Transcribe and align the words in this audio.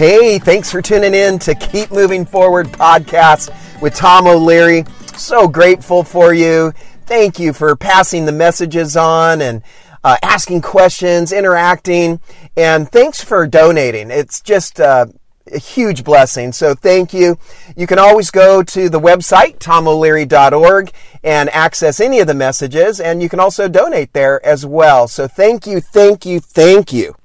Hey, 0.00 0.38
thanks 0.38 0.72
for 0.72 0.80
tuning 0.80 1.12
in 1.12 1.38
to 1.40 1.54
Keep 1.54 1.90
Moving 1.90 2.24
Forward 2.24 2.68
podcast 2.68 3.50
with 3.82 3.94
Tom 3.94 4.26
O'Leary. 4.26 4.86
So 5.14 5.46
grateful 5.46 6.04
for 6.04 6.32
you. 6.32 6.72
Thank 7.04 7.38
you 7.38 7.52
for 7.52 7.76
passing 7.76 8.24
the 8.24 8.32
messages 8.32 8.96
on 8.96 9.42
and 9.42 9.62
uh, 10.02 10.16
asking 10.22 10.62
questions, 10.62 11.32
interacting, 11.32 12.18
and 12.56 12.90
thanks 12.90 13.22
for 13.22 13.46
donating. 13.46 14.10
It's 14.10 14.40
just 14.40 14.80
uh, 14.80 15.04
a 15.52 15.58
huge 15.58 16.02
blessing. 16.02 16.52
So 16.52 16.74
thank 16.74 17.12
you. 17.12 17.36
You 17.76 17.86
can 17.86 17.98
always 17.98 18.30
go 18.30 18.62
to 18.62 18.88
the 18.88 19.00
website, 19.00 19.58
tomoleary.org, 19.58 20.92
and 21.22 21.50
access 21.50 22.00
any 22.00 22.20
of 22.20 22.26
the 22.26 22.32
messages, 22.32 23.00
and 23.00 23.22
you 23.22 23.28
can 23.28 23.38
also 23.38 23.68
donate 23.68 24.14
there 24.14 24.42
as 24.46 24.64
well. 24.64 25.08
So 25.08 25.28
thank 25.28 25.66
you, 25.66 25.82
thank 25.82 26.24
you, 26.24 26.40
thank 26.40 26.90
you. 26.90 27.16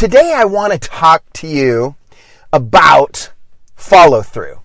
Today 0.00 0.32
I 0.34 0.46
want 0.46 0.72
to 0.72 0.78
talk 0.78 1.30
to 1.34 1.46
you 1.46 1.94
about 2.54 3.32
follow 3.76 4.22
through. 4.22 4.60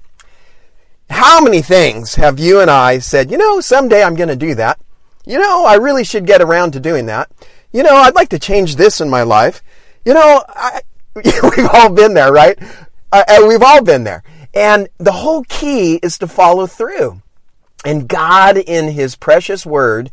How 1.09 1.41
many 1.41 1.61
things 1.61 2.16
have 2.16 2.39
you 2.39 2.61
and 2.61 2.71
I 2.71 2.99
said, 2.99 3.30
you 3.30 3.38
know, 3.38 3.59
someday 3.59 4.02
I'm 4.02 4.16
going 4.16 4.30
to 4.30 4.38
do 4.38 4.55
that? 4.55 4.80
You 5.25 5.38
know, 5.38 5.66
I 5.66 5.73
really 5.73 6.05
should 6.05 6.25
get 6.25 6.41
around 6.41 6.71
to 6.71 6.80
doing 6.80 7.08
that. 7.08 7.30
You 7.73 7.84
know, 7.84 7.98
I'd 7.98 8.16
like 8.16 8.30
to 8.30 8.39
change 8.39 8.77
this 8.77 9.02
in 9.02 9.09
my 9.09 9.23
life. 9.23 9.61
You 10.05 10.13
know, 10.13 10.41
I, 10.48 10.80
we've 11.16 11.70
all 11.73 11.89
been 11.89 12.13
there, 12.13 12.31
right? 12.31 12.58
Uh, 13.11 13.44
we've 13.45 13.61
all 13.61 13.83
been 13.83 14.05
there. 14.05 14.23
And 14.53 14.88
the 14.99 15.11
whole 15.11 15.44
key 15.49 15.95
is 15.95 16.17
to 16.20 16.30
follow 16.30 16.66
through. 16.66 17.22
And 17.83 18.08
God, 18.08 18.55
in 18.55 18.94
His 18.94 19.17
precious 19.17 19.66
word, 19.66 20.11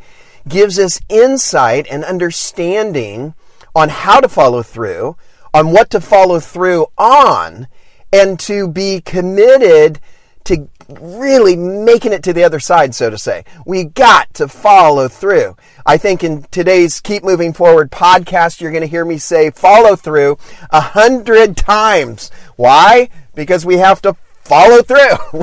gives 0.49 0.81
us 0.81 1.01
insight 1.09 1.87
and 1.89 2.03
understanding 2.03 3.35
on 3.75 3.89
how 3.89 4.21
to 4.21 4.29
follow 4.29 4.63
through, 4.63 5.17
on 5.55 5.73
what 5.73 5.91
to 5.91 6.01
follow 6.01 6.41
through 6.41 6.87
on, 6.99 7.67
and 8.13 8.39
to 8.41 8.69
be 8.69 9.01
committed 9.01 10.01
to 10.45 10.69
really 11.01 11.57
making 11.57 12.13
it 12.13 12.23
to 12.25 12.33
the 12.33 12.45
other 12.45 12.61
side, 12.61 12.95
so 12.95 13.11
to 13.11 13.19
say. 13.19 13.45
We 13.65 13.85
got 13.85 14.33
to 14.35 14.49
follow 14.49 15.09
through. 15.09 15.57
I 15.87 15.97
think 15.97 16.25
in 16.25 16.43
today's 16.51 17.01
Keep 17.01 17.25
Moving 17.25 17.53
Forward 17.53 17.91
podcast, 17.91 18.61
you're 18.61 18.73
going 18.73 18.83
to 18.83 18.89
hear 18.89 19.05
me 19.05 19.19
say 19.19 19.51
follow 19.51 19.97
through 19.97 20.39
a 20.71 20.81
hundred 20.81 21.57
times. 21.57 22.31
Why? 22.57 23.09
Because 23.35 23.65
we 23.65 23.79
have 23.79 24.03
to 24.03 24.17
follow 24.43 24.83
through. 24.83 25.43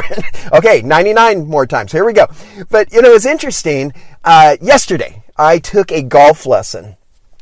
okay, 0.58 0.82
99 0.82 1.48
more 1.48 1.66
times. 1.66 1.92
Here 1.92 2.06
we 2.06 2.14
go. 2.14 2.28
But, 2.70 2.92
you 2.94 3.02
know, 3.02 3.14
it's 3.14 3.26
interesting. 3.26 3.94
Uh, 4.24 4.58
yesterday, 4.62 5.24
I 5.38 5.60
took 5.60 5.92
a 5.92 6.02
golf 6.02 6.46
lesson. 6.46 6.96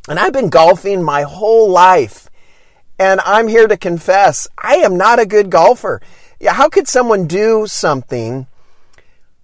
And 0.07 0.19
I've 0.19 0.33
been 0.33 0.49
golfing 0.49 1.03
my 1.03 1.23
whole 1.23 1.69
life. 1.69 2.29
And 2.99 3.19
I'm 3.25 3.47
here 3.47 3.67
to 3.67 3.77
confess, 3.77 4.47
I 4.57 4.77
am 4.77 4.97
not 4.97 5.19
a 5.19 5.25
good 5.25 5.49
golfer. 5.49 6.01
How 6.45 6.69
could 6.69 6.87
someone 6.87 7.27
do 7.27 7.67
something 7.67 8.47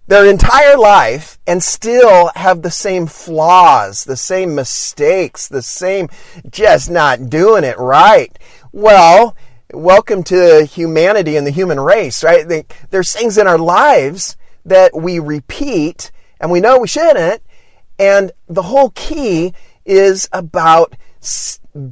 their 0.08 0.26
entire 0.26 0.78
life 0.78 1.40
and 1.48 1.64
still 1.64 2.32
have 2.36 2.62
the 2.62 2.72
same 2.72 3.08
flaws, 3.08 4.04
the 4.04 4.18
same 4.18 4.54
mistakes, 4.54 5.48
the 5.48 5.62
same 5.62 6.10
just 6.50 6.92
not 6.92 7.30
doing 7.30 7.64
it 7.64 7.78
right. 7.78 8.38
Well, 8.72 9.36
welcome 9.74 10.24
to 10.24 10.66
humanity 10.66 11.38
and 11.38 11.48
the 11.48 11.52
human 11.52 11.80
race, 11.80 12.24
right? 12.24 12.66
There's 12.90 13.14
things 13.14 13.38
in 13.38 13.48
our 13.48 13.58
lives 13.58 14.36
that 14.66 14.92
we 14.94 15.20
repeat 15.20 16.12
and 16.40 16.52
we 16.52 16.60
know 16.60 16.80
we 16.80 16.88
shouldn't. 16.88 17.42
And 17.98 18.32
the 18.48 18.64
whole 18.64 18.90
key 18.90 19.54
is 19.86 20.30
about 20.32 20.96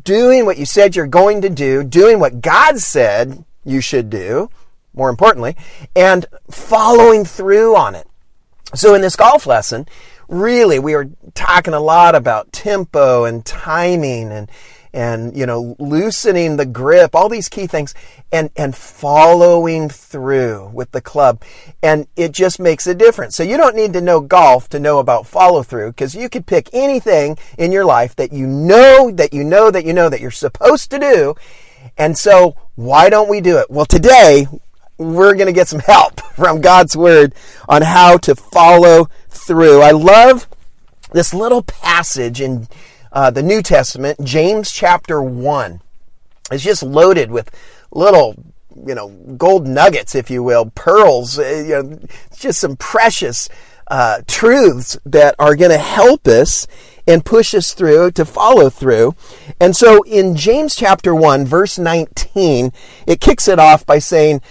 doing 0.03 0.45
what 0.45 0.57
you 0.57 0.65
said 0.65 0.95
you're 0.95 1.07
going 1.07 1.41
to 1.41 1.49
do, 1.49 1.83
doing 1.83 2.19
what 2.19 2.41
God 2.41 2.79
said 2.79 3.43
you 3.63 3.81
should 3.81 4.09
do, 4.09 4.49
more 4.93 5.09
importantly, 5.09 5.55
and 5.95 6.25
following 6.49 7.25
through 7.25 7.75
on 7.75 7.95
it. 7.95 8.07
So 8.73 8.93
in 8.93 9.01
this 9.01 9.15
golf 9.15 9.45
lesson, 9.45 9.85
really 10.27 10.79
we 10.79 10.95
were 10.95 11.09
talking 11.33 11.73
a 11.73 11.79
lot 11.79 12.15
about 12.15 12.53
tempo 12.53 13.25
and 13.25 13.45
timing 13.45 14.31
and 14.31 14.49
and 14.93 15.35
you 15.37 15.45
know 15.45 15.75
loosening 15.79 16.57
the 16.57 16.65
grip 16.65 17.15
all 17.15 17.29
these 17.29 17.47
key 17.49 17.67
things 17.67 17.93
and 18.31 18.49
and 18.55 18.75
following 18.75 19.89
through 19.89 20.69
with 20.73 20.91
the 20.91 21.01
club. 21.01 21.41
And 21.83 22.07
it 22.15 22.31
just 22.31 22.59
makes 22.59 22.87
a 22.87 22.95
difference. 22.95 23.35
So 23.35 23.43
you 23.43 23.57
don't 23.57 23.75
need 23.75 23.93
to 23.93 24.01
know 24.01 24.21
golf 24.21 24.69
to 24.69 24.79
know 24.79 24.99
about 24.99 25.27
follow 25.27 25.63
through 25.63 25.91
because 25.91 26.15
you 26.15 26.29
could 26.29 26.45
pick 26.45 26.69
anything 26.73 27.37
in 27.57 27.71
your 27.71 27.85
life 27.85 28.15
that 28.15 28.31
you 28.31 28.47
know 28.47 29.11
that 29.11 29.33
you 29.33 29.43
know 29.43 29.71
that 29.71 29.85
you 29.85 29.93
know 29.93 30.09
that 30.09 30.21
you're 30.21 30.31
supposed 30.31 30.91
to 30.91 30.99
do. 30.99 31.35
And 31.97 32.17
so 32.17 32.55
why 32.75 33.09
don't 33.09 33.29
we 33.29 33.41
do 33.41 33.57
it? 33.57 33.69
Well 33.69 33.85
today 33.85 34.47
we're 34.97 35.33
going 35.33 35.47
to 35.47 35.53
get 35.53 35.67
some 35.67 35.79
help 35.79 36.19
from 36.35 36.61
God's 36.61 36.95
Word 36.95 37.33
on 37.67 37.81
how 37.81 38.17
to 38.17 38.35
follow 38.35 39.09
through. 39.29 39.81
I 39.81 39.91
love 39.91 40.47
this 41.11 41.33
little 41.33 41.63
passage 41.63 42.39
in 42.39 42.67
uh, 43.11 43.31
the 43.31 43.43
New 43.43 43.61
Testament, 43.61 44.23
James 44.23 44.71
chapter 44.71 45.21
1. 45.21 45.81
It's 46.51 46.63
just 46.63 46.83
loaded 46.83 47.31
with 47.31 47.51
little, 47.91 48.35
you 48.85 48.95
know, 48.95 49.09
gold 49.37 49.67
nuggets, 49.67 50.15
if 50.15 50.29
you 50.29 50.43
will, 50.43 50.71
pearls, 50.71 51.39
uh, 51.39 51.63
you 51.65 51.83
know, 51.83 51.99
just 52.35 52.59
some 52.59 52.75
precious 52.75 53.49
uh, 53.87 54.21
truths 54.27 54.97
that 55.05 55.35
are 55.37 55.55
going 55.55 55.71
to 55.71 55.77
help 55.77 56.27
us 56.27 56.67
and 57.07 57.25
push 57.25 57.53
us 57.53 57.73
through 57.73 58.11
to 58.11 58.23
follow 58.23 58.69
through. 58.69 59.15
And 59.59 59.75
so 59.75 60.03
in 60.03 60.35
James 60.35 60.75
chapter 60.75 61.13
1, 61.13 61.45
verse 61.45 61.77
19, 61.77 62.71
it 63.07 63.19
kicks 63.19 63.47
it 63.47 63.59
off 63.59 63.85
by 63.85 63.99
saying, 63.99 64.41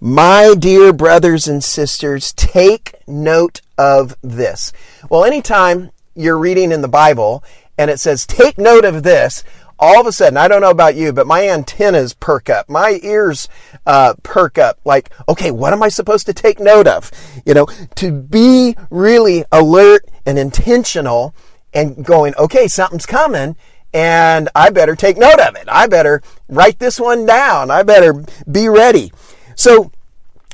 my 0.00 0.54
dear 0.58 0.92
brothers 0.92 1.46
and 1.46 1.62
sisters, 1.62 2.32
take 2.32 2.94
note 3.06 3.60
of 3.76 4.16
this. 4.22 4.72
Well, 5.10 5.24
anytime 5.24 5.90
you're 6.14 6.38
reading 6.38 6.72
in 6.72 6.80
the 6.80 6.88
Bible 6.88 7.44
and 7.80 7.90
it 7.90 7.98
says, 7.98 8.26
take 8.26 8.58
note 8.58 8.84
of 8.84 9.04
this, 9.04 9.42
all 9.78 10.02
of 10.02 10.06
a 10.06 10.12
sudden, 10.12 10.36
I 10.36 10.48
don't 10.48 10.60
know 10.60 10.68
about 10.68 10.96
you, 10.96 11.14
but 11.14 11.26
my 11.26 11.48
antennas 11.48 12.12
perk 12.12 12.50
up. 12.50 12.68
My 12.68 13.00
ears 13.02 13.48
uh, 13.86 14.12
perk 14.22 14.58
up. 14.58 14.78
Like, 14.84 15.08
okay, 15.30 15.50
what 15.50 15.72
am 15.72 15.82
I 15.82 15.88
supposed 15.88 16.26
to 16.26 16.34
take 16.34 16.60
note 16.60 16.86
of? 16.86 17.10
You 17.46 17.54
know, 17.54 17.64
to 17.94 18.12
be 18.12 18.76
really 18.90 19.46
alert 19.50 20.04
and 20.26 20.38
intentional 20.38 21.34
and 21.72 22.04
going, 22.04 22.34
okay, 22.36 22.68
something's 22.68 23.06
coming 23.06 23.56
and 23.94 24.50
I 24.54 24.68
better 24.68 24.94
take 24.94 25.16
note 25.16 25.40
of 25.40 25.56
it. 25.56 25.64
I 25.66 25.86
better 25.86 26.22
write 26.50 26.80
this 26.80 27.00
one 27.00 27.24
down. 27.24 27.70
I 27.70 27.82
better 27.82 28.26
be 28.50 28.68
ready. 28.68 29.10
So 29.56 29.90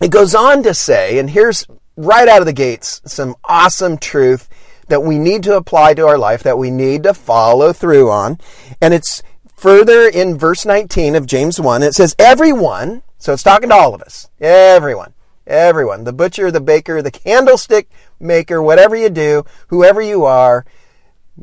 it 0.01 0.13
goes 0.13 0.33
on 0.33 0.63
to 0.63 0.73
say, 0.75 1.19
and 1.19 1.29
here's 1.29 1.67
right 1.97 2.29
out 2.29 2.39
of 2.39 2.47
the 2.47 2.53
gates 2.53 3.01
some 3.05 3.35
awesome 3.45 3.99
truth 3.99 4.49
that 4.89 5.03
we 5.03 5.19
need 5.19 5.43
to 5.45 5.57
apply 5.57 5.95
to 5.95 6.07
our 6.07 6.19
life, 6.19 6.43
that 6.43 6.59
we 6.59 6.71
need 6.71 7.03
to 7.05 7.15
follow 7.15 7.73
through 7.73 8.11
on. 8.11 8.39
And 8.81 8.95
it's 8.95 9.23
further 9.57 10.09
in 10.09 10.39
verse 10.39 10.65
19 10.65 11.15
of 11.15 11.27
James 11.27 11.61
1. 11.61 11.83
It 11.83 11.95
says, 11.95 12.15
Everyone, 12.19 13.03
so 13.19 13.33
it's 13.33 13.43
talking 13.43 13.71
to 13.71 13.75
all 13.75 13.95
of 13.95 14.03
us, 14.03 14.29
everyone, 14.41 15.15
everyone, 15.47 16.05
the 16.05 16.13
butcher, 16.13 16.51
the 16.51 16.61
baker, 16.61 17.03
the 17.03 17.11
candlestick 17.11 17.89
maker, 18.21 18.63
whatever 18.63 18.95
you 18.95 19.11
do, 19.11 19.45
whoever 19.69 20.01
you 20.01 20.25
are, 20.25 20.65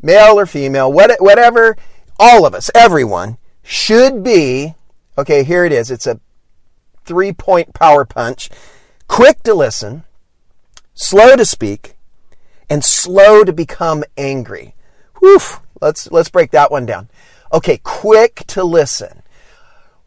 male 0.02 0.38
or 0.38 0.46
female, 0.46 0.92
whatever, 0.92 1.76
all 2.18 2.46
of 2.46 2.54
us, 2.54 2.70
everyone, 2.74 3.38
should 3.62 4.22
be, 4.22 4.74
okay, 5.18 5.44
here 5.44 5.64
it 5.64 5.72
is. 5.72 5.90
It's 5.90 6.06
a 6.06 6.20
three 7.04 7.32
point 7.32 7.74
power 7.74 8.04
punch, 8.04 8.50
quick 9.08 9.42
to 9.42 9.54
listen, 9.54 10.04
slow 10.94 11.36
to 11.36 11.44
speak, 11.44 11.93
and 12.68 12.84
slow 12.84 13.44
to 13.44 13.52
become 13.52 14.04
angry. 14.16 14.74
Whew, 15.20 15.40
let's, 15.80 16.10
let's 16.10 16.28
break 16.28 16.50
that 16.52 16.70
one 16.70 16.86
down. 16.86 17.08
Okay, 17.52 17.78
quick 17.78 18.44
to 18.48 18.64
listen. 18.64 19.22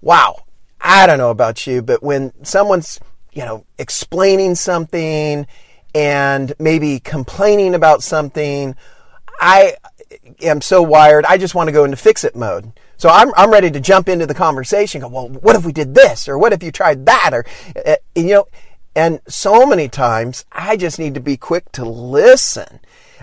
Wow. 0.02 0.44
I 0.80 1.08
don't 1.08 1.18
know 1.18 1.32
about 1.32 1.66
you, 1.66 1.82
but 1.82 2.04
when 2.04 2.34
someone's, 2.44 3.00
you 3.34 3.44
know, 3.44 3.66
explaining 3.78 4.56
something 4.56 5.48
and 5.96 6.54
maybe 6.60 7.00
complaining 7.00 7.74
about 7.74 8.04
something, 8.04 8.76
I 9.40 9.76
am 10.42 10.62
so 10.62 10.82
wired, 10.82 11.26
I 11.26 11.38
just 11.38 11.56
want 11.56 11.68
to 11.68 11.72
go 11.72 11.84
into 11.84 11.98
fix 11.98 12.24
it 12.24 12.36
mode. 12.36 12.72
So 12.98 13.10
I'm, 13.10 13.32
I'm 13.36 13.52
ready 13.52 13.70
to 13.72 13.80
jump 13.80 14.10
into 14.10 14.26
the 14.26 14.34
conversation. 14.34 15.02
Go, 15.02 15.08
well, 15.08 15.30
what 15.30 15.56
if 15.56 15.66
we 15.66 15.72
did 15.72 15.94
this? 15.94 16.28
Or 16.28 16.38
what 16.38 16.54
if 16.54 16.64
you 16.64 16.72
tried 16.72 17.06
that? 17.06 17.32
Or, 17.34 17.46
uh, 17.86 17.96
you 18.16 18.28
know, 18.28 18.48
and 18.98 19.22
so 19.28 19.64
many 19.68 19.88
times 19.88 20.44
I 20.52 20.76
just 20.76 20.98
need 20.98 21.14
to 21.14 21.20
be 21.20 21.38
quick 21.38 21.72
to 21.74 21.86
listen. 21.86 22.80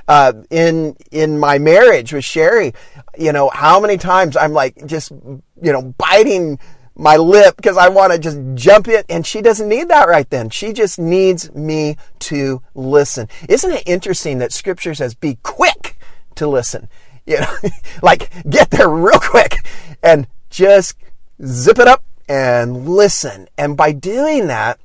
Uh, 0.06 0.44
in, 0.50 0.96
in 1.10 1.38
my 1.38 1.58
marriage 1.58 2.12
with 2.12 2.24
Sherry, 2.24 2.74
you 3.18 3.32
know, 3.32 3.48
how 3.48 3.80
many 3.80 3.96
times 3.96 4.36
I'm 4.36 4.52
like 4.52 4.86
just, 4.86 5.10
you 5.10 5.72
know, 5.72 5.94
biting 5.98 6.60
my 6.94 7.16
lip 7.16 7.56
because 7.56 7.76
I 7.76 7.88
want 7.88 8.12
to 8.12 8.20
just 8.20 8.38
jump 8.54 8.86
in 8.86 9.02
and 9.08 9.26
she 9.26 9.42
doesn't 9.42 9.68
need 9.68 9.88
that 9.88 10.06
right 10.06 10.30
then. 10.30 10.48
She 10.48 10.72
just 10.72 11.00
needs 11.00 11.52
me 11.54 11.96
to 12.20 12.62
listen. 12.76 13.28
Isn't 13.48 13.72
it 13.72 13.82
interesting 13.84 14.38
that 14.38 14.52
scripture 14.52 14.94
says 14.94 15.16
be 15.16 15.38
quick 15.42 15.98
to 16.36 16.46
listen? 16.46 16.88
You 17.26 17.40
know, 17.40 17.56
like 18.02 18.30
get 18.50 18.70
there 18.70 18.86
real 18.86 19.18
quick 19.18 19.56
and 20.02 20.26
just 20.50 20.98
zip 21.42 21.78
it 21.78 21.88
up 21.88 22.04
and 22.28 22.86
listen. 22.86 23.48
And 23.56 23.78
by 23.78 23.92
doing 23.92 24.48
that, 24.48 24.78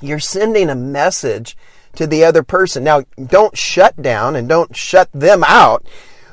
you're 0.00 0.18
sending 0.18 0.70
a 0.70 0.74
message 0.74 1.56
to 1.96 2.06
the 2.06 2.24
other 2.24 2.42
person. 2.42 2.84
Now, 2.84 3.04
don't 3.22 3.56
shut 3.56 4.00
down 4.00 4.36
and 4.36 4.48
don't 4.48 4.76
shut 4.76 5.08
them 5.12 5.42
out, 5.44 5.86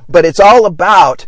but 0.08 0.26
it's 0.26 0.40
all 0.40 0.66
about 0.66 1.26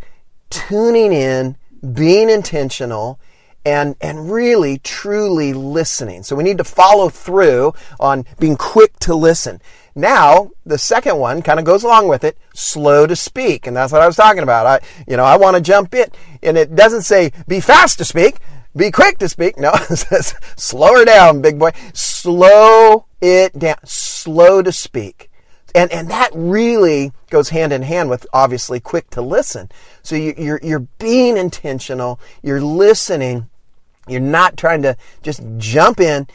tuning 0.49 1.11
in, 1.11 1.57
being 1.93 2.29
intentional, 2.29 3.19
and, 3.65 3.95
and 3.99 4.31
really 4.31 4.77
truly 4.79 5.53
listening. 5.53 6.23
So 6.23 6.35
we 6.35 6.43
need 6.43 6.57
to 6.59 6.63
follow 6.63 7.09
through 7.09 7.73
on 7.99 8.25
being 8.39 8.55
quick 8.55 8.97
to 8.99 9.13
listen. 9.13 9.61
Now, 9.93 10.51
the 10.65 10.77
second 10.77 11.17
one 11.17 11.41
kind 11.41 11.59
of 11.59 11.65
goes 11.65 11.83
along 11.83 12.07
with 12.07 12.23
it, 12.23 12.37
slow 12.53 13.07
to 13.07 13.15
speak. 13.15 13.67
And 13.67 13.75
that's 13.75 13.91
what 13.91 14.01
I 14.01 14.07
was 14.07 14.15
talking 14.15 14.43
about. 14.43 14.67
I, 14.67 14.79
you 15.07 15.17
know, 15.17 15.25
I 15.25 15.37
want 15.37 15.57
to 15.57 15.61
jump 15.61 15.93
in 15.95 16.09
and 16.43 16.57
it 16.57 16.75
doesn't 16.75 17.01
say 17.01 17.31
be 17.47 17.59
fast 17.59 17.97
to 17.97 18.05
speak, 18.05 18.37
be 18.77 18.91
quick 18.91 19.17
to 19.19 19.29
speak. 19.29 19.57
No, 19.57 19.71
it 19.89 19.97
says 19.97 20.35
slow 20.55 20.95
her 20.95 21.05
down, 21.05 21.41
big 21.41 21.59
boy. 21.59 21.71
Slow 21.93 23.05
it 23.21 23.57
down, 23.57 23.77
slow 23.83 24.61
to 24.61 24.71
speak. 24.71 25.29
And, 25.75 25.91
and 25.91 26.09
that 26.09 26.31
really 26.33 27.11
goes 27.29 27.49
hand 27.49 27.71
in 27.73 27.83
hand 27.83 28.09
with 28.09 28.25
obviously 28.33 28.79
quick 28.79 29.09
to 29.11 29.21
listen. 29.21 29.69
So 30.01 30.15
you, 30.15 30.33
you're, 30.37 30.59
you're 30.63 30.87
being 30.97 31.37
intentional. 31.37 32.19
You're 32.41 32.61
listening. 32.61 33.49
You're 34.07 34.21
not 34.21 34.57
trying 34.57 34.81
to 34.83 34.97
just 35.21 35.41
jump 35.57 35.99
in 35.99 36.27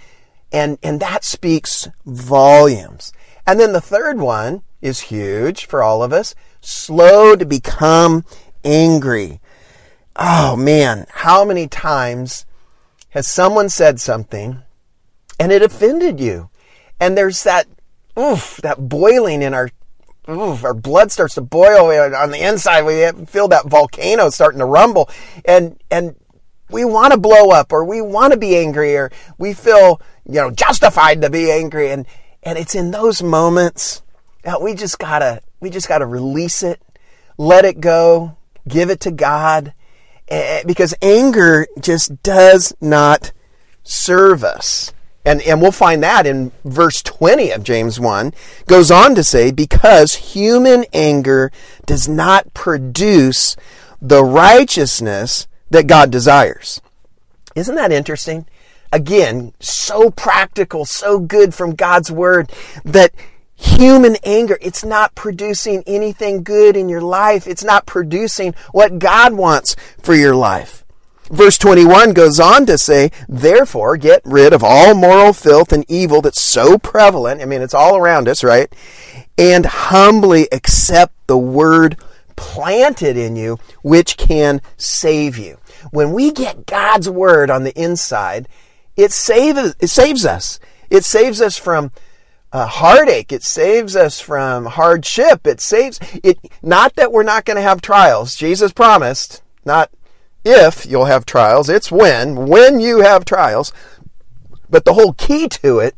and, 0.53 0.79
and 0.83 1.01
that 1.01 1.25
speaks 1.25 1.89
volumes. 2.05 3.13
And 3.47 3.59
then 3.59 3.73
the 3.73 3.81
third 3.81 4.19
one 4.19 4.63
is 4.81 5.01
huge 5.01 5.67
for 5.67 5.83
all 5.83 6.03
of 6.03 6.13
us 6.13 6.35
slow 6.61 7.35
to 7.35 7.45
become 7.45 8.25
angry. 8.65 9.41
Oh 10.17 10.57
man, 10.57 11.07
how 11.11 11.45
many 11.45 11.69
times 11.69 12.45
has 13.11 13.27
someone 13.27 13.69
said 13.69 14.01
something 14.01 14.63
and 15.39 15.53
it 15.53 15.63
offended 15.63 16.21
you? 16.21 16.51
And 17.01 17.17
there's 17.17 17.43
that, 17.45 17.67
oof, 18.19 18.59
that 18.63 18.89
boiling 18.89 19.43
in 19.43 19.55
our, 19.55 19.71
oof, 20.29 20.65
our 20.65 20.75
blood 20.75 21.11
starts 21.11 21.35
to 21.35 21.41
boil 21.41 21.91
on 22.15 22.31
the 22.31 22.47
inside. 22.47 22.83
We 22.83 23.27
feel 23.27 23.49
that 23.49 23.67
volcano 23.67 24.29
starting 24.31 24.61
to 24.61 24.67
rumble 24.67 25.09
and, 25.45 25.81
and 25.91 26.15
we 26.71 26.85
want 26.85 27.13
to 27.13 27.19
blow 27.19 27.51
up 27.51 27.73
or 27.73 27.85
we 27.85 28.03
want 28.03 28.33
to 28.33 28.39
be 28.39 28.57
angry 28.57 28.97
or 28.97 29.11
we 29.39 29.55
feel, 29.55 30.01
you 30.27 30.35
know, 30.35 30.51
justified 30.51 31.23
to 31.23 31.31
be 31.31 31.51
angry. 31.51 31.91
And, 31.91 32.07
and 32.43 32.59
it's 32.59 32.75
in 32.75 32.91
those 32.91 33.23
moments 33.23 34.03
that 34.43 34.61
we 34.61 34.75
just 34.75 34.99
gotta, 34.99 35.41
we 35.61 35.71
just 35.71 35.89
gotta 35.89 36.07
release 36.07 36.63
it, 36.63 36.83
let 37.39 37.65
it 37.65 37.81
go, 37.81 38.37
give 38.69 38.91
it 38.91 39.01
to 39.01 39.11
God, 39.11 39.73
Eh, 40.29 40.63
because 40.67 40.95
anger 41.03 41.67
just 41.81 42.23
does 42.23 42.75
not 42.81 43.33
serve 43.83 44.45
us. 44.45 44.93
And, 45.25 45.41
and 45.43 45.63
we'll 45.63 45.73
find 45.73 46.03
that 46.03 46.27
in 46.27 46.51
verse 46.65 47.01
20 47.03 47.51
of 47.51 47.63
James 47.63 48.01
1 48.01 48.33
goes 48.67 48.91
on 48.91 49.15
to 49.15 49.23
say, 49.23 49.53
because 49.53 50.15
human 50.15 50.85
anger 50.93 51.53
does 51.87 52.09
not 52.09 52.53
produce 52.55 53.57
the 54.01 54.25
righteousness 54.25 55.47
that 55.71 55.87
God 55.87 56.11
desires. 56.11 56.81
Isn't 57.55 57.77
that 57.77 57.93
interesting? 57.93 58.47
again, 58.93 59.55
so 59.59 60.11
practical, 60.11 60.85
so 60.85 61.19
good 61.19 61.55
from 61.55 61.75
God's 61.75 62.13
word 62.13 62.53
that 62.85 63.13
human 63.63 64.17
anger, 64.25 64.59
it's 64.61 64.85
not 64.85 65.15
producing 65.15 65.83
anything 65.87 66.43
good 66.43 66.77
in 66.77 66.89
your 66.89 67.01
life. 67.01 67.47
It's 67.47 67.65
not 67.65 67.87
producing 67.87 68.55
what 68.73 68.99
God 68.99 69.35
wants 69.35 69.77
for 70.03 70.15
your 70.15 70.35
life. 70.35 70.85
Verse 71.31 71.57
21 71.57 72.13
goes 72.13 72.39
on 72.39 72.67
to 72.67 72.77
say, 72.77 73.11
therefore 73.29 73.97
get 73.97 74.21
rid 74.25 74.53
of 74.53 74.63
all 74.63 74.95
moral 74.95 75.33
filth 75.33 75.73
and 75.73 75.85
evil 75.89 76.21
that's 76.21 76.41
so 76.41 76.77
prevalent. 76.77 77.41
I 77.41 77.47
mean, 77.47 77.63
it's 77.63 77.73
all 77.73 77.97
around 77.97 78.29
us, 78.29 78.45
right? 78.45 78.73
And 79.39 79.65
humbly 79.65 80.49
accept 80.53 81.15
the 81.27 81.39
word 81.39 81.97
planted 82.37 83.17
in 83.17 83.37
you, 83.37 83.59
which 83.83 84.17
can 84.17 84.61
save 84.77 85.39
you. 85.39 85.59
When 85.91 86.13
we 86.13 86.33
get 86.33 86.67
God's 86.67 87.09
word 87.09 87.51
on 87.51 87.65
the 87.65 87.81
inside, 87.81 88.49
it 88.97 89.13
saves, 89.13 89.75
it 89.81 89.89
saves 89.89 90.27
us. 90.27 90.61
It 90.91 91.05
saves 91.05 91.41
us 91.41 91.57
from 91.57 91.93
uh, 92.53 92.67
heartache. 92.67 93.33
It 93.33 93.43
saves 93.43 93.97
us 93.97 94.21
from 94.21 94.67
hardship. 94.67 95.47
It 95.47 95.61
saves 95.61 95.99
it. 96.23 96.39
Not 96.63 96.95
that 96.97 97.13
we're 97.13 97.23
not 97.23 97.45
going 97.45 97.57
to 97.57 97.63
have 97.63 97.83
trials. 97.83 98.37
Jesus 98.37 98.73
promised, 98.73 99.43
not 99.65 99.91
if 100.45 100.87
you'll 100.87 101.07
have 101.07 101.25
trials. 101.25 101.69
It's 101.69 101.91
when, 101.91 102.47
when 102.47 102.81
you 102.81 103.01
have 103.01 103.25
trials. 103.25 103.73
But 104.69 104.85
the 104.85 104.95
whole 104.95 105.13
key 105.13 105.49
to 105.49 105.79
it 105.79 105.97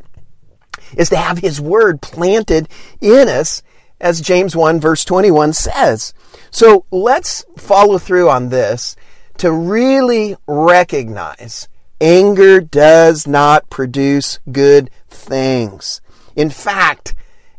is 0.97 1.09
to 1.11 1.17
have 1.17 1.39
His 1.39 1.61
Word 1.61 2.03
planted 2.03 2.69
in 3.01 3.29
us, 3.29 3.63
as 4.01 4.21
James 4.21 4.55
1 4.55 4.81
verse 4.81 5.05
21 5.05 5.53
says. 5.53 6.13
So 6.51 6.85
let's 6.91 7.45
follow 7.57 7.99
through 7.99 8.29
on 8.29 8.49
this 8.51 8.97
to 9.39 9.51
really 9.51 10.37
recognize 10.47 11.69
Anger 12.01 12.61
does 12.61 13.27
not 13.27 13.71
produce 13.71 14.39
good 14.51 14.91
things. 15.09 16.01
In 16.37 16.51
fact, 16.51 17.15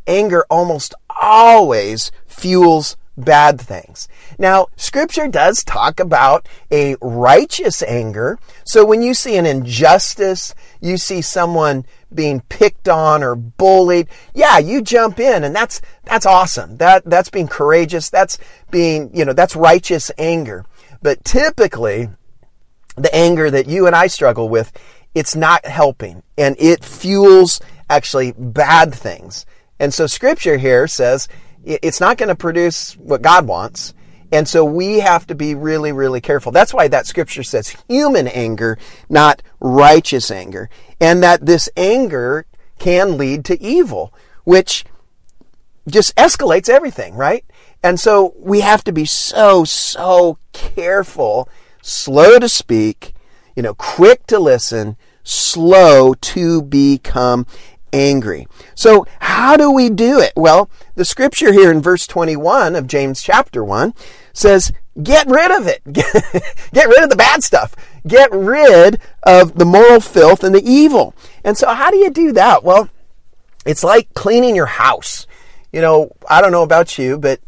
anger 0.07 0.45
almost 0.49 0.93
always 1.09 2.11
fuels 2.25 2.97
bad 3.17 3.59
things. 3.59 4.07
Now, 4.37 4.67
scripture 4.75 5.27
does 5.27 5.63
talk 5.63 5.99
about 5.99 6.47
a 6.71 6.95
righteous 7.01 7.81
anger. 7.83 8.37
So 8.65 8.85
when 8.85 9.01
you 9.01 9.13
see 9.13 9.37
an 9.37 9.45
injustice, 9.45 10.53
you 10.81 10.97
see 10.97 11.21
someone 11.21 11.85
being 12.13 12.41
picked 12.41 12.87
on 12.87 13.23
or 13.23 13.35
bullied, 13.35 14.07
yeah, 14.33 14.57
you 14.57 14.81
jump 14.81 15.19
in 15.19 15.43
and 15.43 15.55
that's 15.55 15.81
that's 16.03 16.25
awesome. 16.25 16.77
That 16.77 17.05
that's 17.05 17.29
being 17.29 17.47
courageous. 17.47 18.09
That's 18.09 18.37
being, 18.71 19.11
you 19.13 19.25
know, 19.25 19.33
that's 19.33 19.55
righteous 19.55 20.11
anger. 20.17 20.65
But 21.01 21.23
typically, 21.23 22.09
the 22.95 23.13
anger 23.13 23.51
that 23.51 23.67
you 23.67 23.87
and 23.87 23.95
I 23.95 24.07
struggle 24.07 24.49
with, 24.49 24.71
it's 25.13 25.35
not 25.35 25.65
helping 25.65 26.23
and 26.37 26.55
it 26.59 26.83
fuels 26.83 27.61
actually 27.89 28.33
bad 28.37 28.93
things. 28.93 29.45
And 29.79 29.93
so 29.93 30.07
scripture 30.07 30.57
here 30.57 30.87
says 30.87 31.27
it's 31.63 31.99
not 31.99 32.17
going 32.17 32.29
to 32.29 32.35
produce 32.35 32.93
what 32.97 33.21
God 33.21 33.47
wants. 33.47 33.93
And 34.31 34.47
so 34.47 34.65
we 34.65 34.99
have 34.99 35.27
to 35.27 35.35
be 35.35 35.55
really, 35.55 35.91
really 35.91 36.21
careful. 36.21 36.51
That's 36.51 36.73
why 36.73 36.87
that 36.87 37.07
scripture 37.07 37.43
says 37.43 37.75
human 37.87 38.27
anger, 38.27 38.77
not 39.09 39.41
righteous 39.59 40.31
anger. 40.31 40.69
And 40.99 41.21
that 41.23 41.45
this 41.45 41.69
anger 41.77 42.45
can 42.79 43.17
lead 43.17 43.45
to 43.45 43.61
evil, 43.61 44.13
which 44.43 44.85
just 45.87 46.15
escalates 46.15 46.69
everything, 46.69 47.15
right? 47.15 47.45
And 47.83 47.99
so 47.99 48.33
we 48.37 48.61
have 48.61 48.83
to 48.85 48.91
be 48.91 49.05
so, 49.05 49.63
so 49.63 50.39
careful 50.53 51.47
slow 51.81 52.39
to 52.39 52.49
speak, 52.49 53.13
you 53.55 53.61
know, 53.61 53.75
quick 53.75 54.25
to 54.27 54.39
listen, 54.39 54.97
slow 55.23 56.15
to 56.15 56.63
become 56.63 57.45
angry. 57.95 58.47
So 58.75 59.07
how 59.19 59.55
do 59.55 59.71
we 59.71 59.89
do 59.89 60.19
it? 60.19 60.33
Well, 60.35 60.69
the 60.95 61.05
scripture 61.05 61.53
here 61.53 61.71
in 61.71 61.81
verse 61.81 62.05
21 62.05 62.75
of 62.75 62.87
James 62.87 63.21
chapter 63.21 63.63
1 63.63 63.93
says, 64.33 64.73
get 65.01 65.27
rid 65.27 65.51
of 65.51 65.67
it. 65.67 65.81
Get 66.73 66.87
rid 66.87 67.03
of 67.03 67.09
the 67.09 67.15
bad 67.15 67.43
stuff. 67.43 67.75
Get 68.05 68.31
rid 68.31 68.99
of 69.23 69.55
the 69.55 69.65
moral 69.65 69.99
filth 69.99 70.43
and 70.43 70.53
the 70.53 70.63
evil. 70.63 71.13
And 71.43 71.57
so 71.57 71.73
how 71.73 71.89
do 71.89 71.97
you 71.97 72.09
do 72.09 72.31
that? 72.33 72.63
Well, 72.63 72.89
it's 73.65 73.83
like 73.83 74.13
cleaning 74.13 74.55
your 74.55 74.65
house. 74.65 75.25
You 75.71 75.81
know, 75.81 76.11
I 76.29 76.41
don't 76.41 76.51
know 76.51 76.63
about 76.63 76.97
you, 76.97 77.17
but 77.17 77.39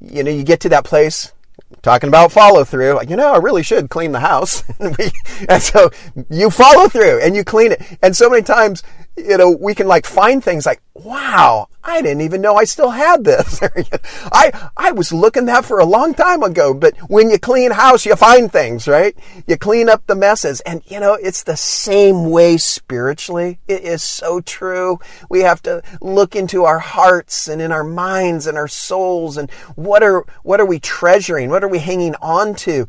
you 0.00 0.22
know, 0.22 0.30
you 0.30 0.44
get 0.44 0.60
to 0.60 0.68
that 0.70 0.84
place 0.84 1.32
talking 1.82 2.08
about 2.08 2.32
follow 2.32 2.64
through. 2.64 2.94
Like, 2.94 3.10
you 3.10 3.16
know, 3.16 3.32
I 3.32 3.38
really 3.38 3.62
should 3.62 3.90
clean 3.90 4.12
the 4.12 4.20
house. 4.20 4.62
and, 4.78 4.96
we, 4.96 5.10
and 5.48 5.62
so 5.62 5.90
you 6.28 6.50
follow 6.50 6.88
through 6.88 7.20
and 7.20 7.34
you 7.34 7.44
clean 7.44 7.72
it. 7.72 7.82
And 8.02 8.16
so 8.16 8.28
many 8.28 8.42
times, 8.42 8.82
you 9.16 9.36
know, 9.36 9.50
we 9.50 9.74
can 9.74 9.86
like 9.86 10.06
find 10.06 10.42
things 10.42 10.66
like, 10.66 10.80
wow, 10.94 11.68
I 11.90 12.02
didn't 12.02 12.20
even 12.20 12.40
know 12.40 12.54
I 12.54 12.64
still 12.64 12.90
had 12.90 13.24
this. 13.24 13.60
I, 14.32 14.70
I 14.76 14.92
was 14.92 15.12
looking 15.12 15.46
that 15.46 15.64
for 15.64 15.80
a 15.80 15.84
long 15.84 16.14
time 16.14 16.42
ago, 16.44 16.72
but 16.72 16.96
when 17.10 17.30
you 17.30 17.38
clean 17.38 17.72
house, 17.72 18.06
you 18.06 18.14
find 18.14 18.50
things, 18.50 18.86
right? 18.86 19.16
You 19.48 19.56
clean 19.56 19.88
up 19.88 20.06
the 20.06 20.14
messes. 20.14 20.60
And, 20.60 20.82
you 20.86 21.00
know, 21.00 21.14
it's 21.14 21.42
the 21.42 21.56
same 21.56 22.30
way 22.30 22.58
spiritually. 22.58 23.58
It 23.66 23.82
is 23.82 24.04
so 24.04 24.40
true. 24.40 25.00
We 25.28 25.40
have 25.40 25.62
to 25.62 25.82
look 26.00 26.36
into 26.36 26.64
our 26.64 26.78
hearts 26.78 27.48
and 27.48 27.60
in 27.60 27.72
our 27.72 27.82
minds 27.82 28.46
and 28.46 28.56
our 28.56 28.68
souls 28.68 29.36
and 29.36 29.50
what 29.74 30.04
are, 30.04 30.24
what 30.44 30.60
are 30.60 30.66
we 30.66 30.78
treasuring? 30.78 31.50
What 31.50 31.64
are 31.64 31.68
we 31.68 31.80
hanging 31.80 32.14
on 32.22 32.54
to? 32.56 32.86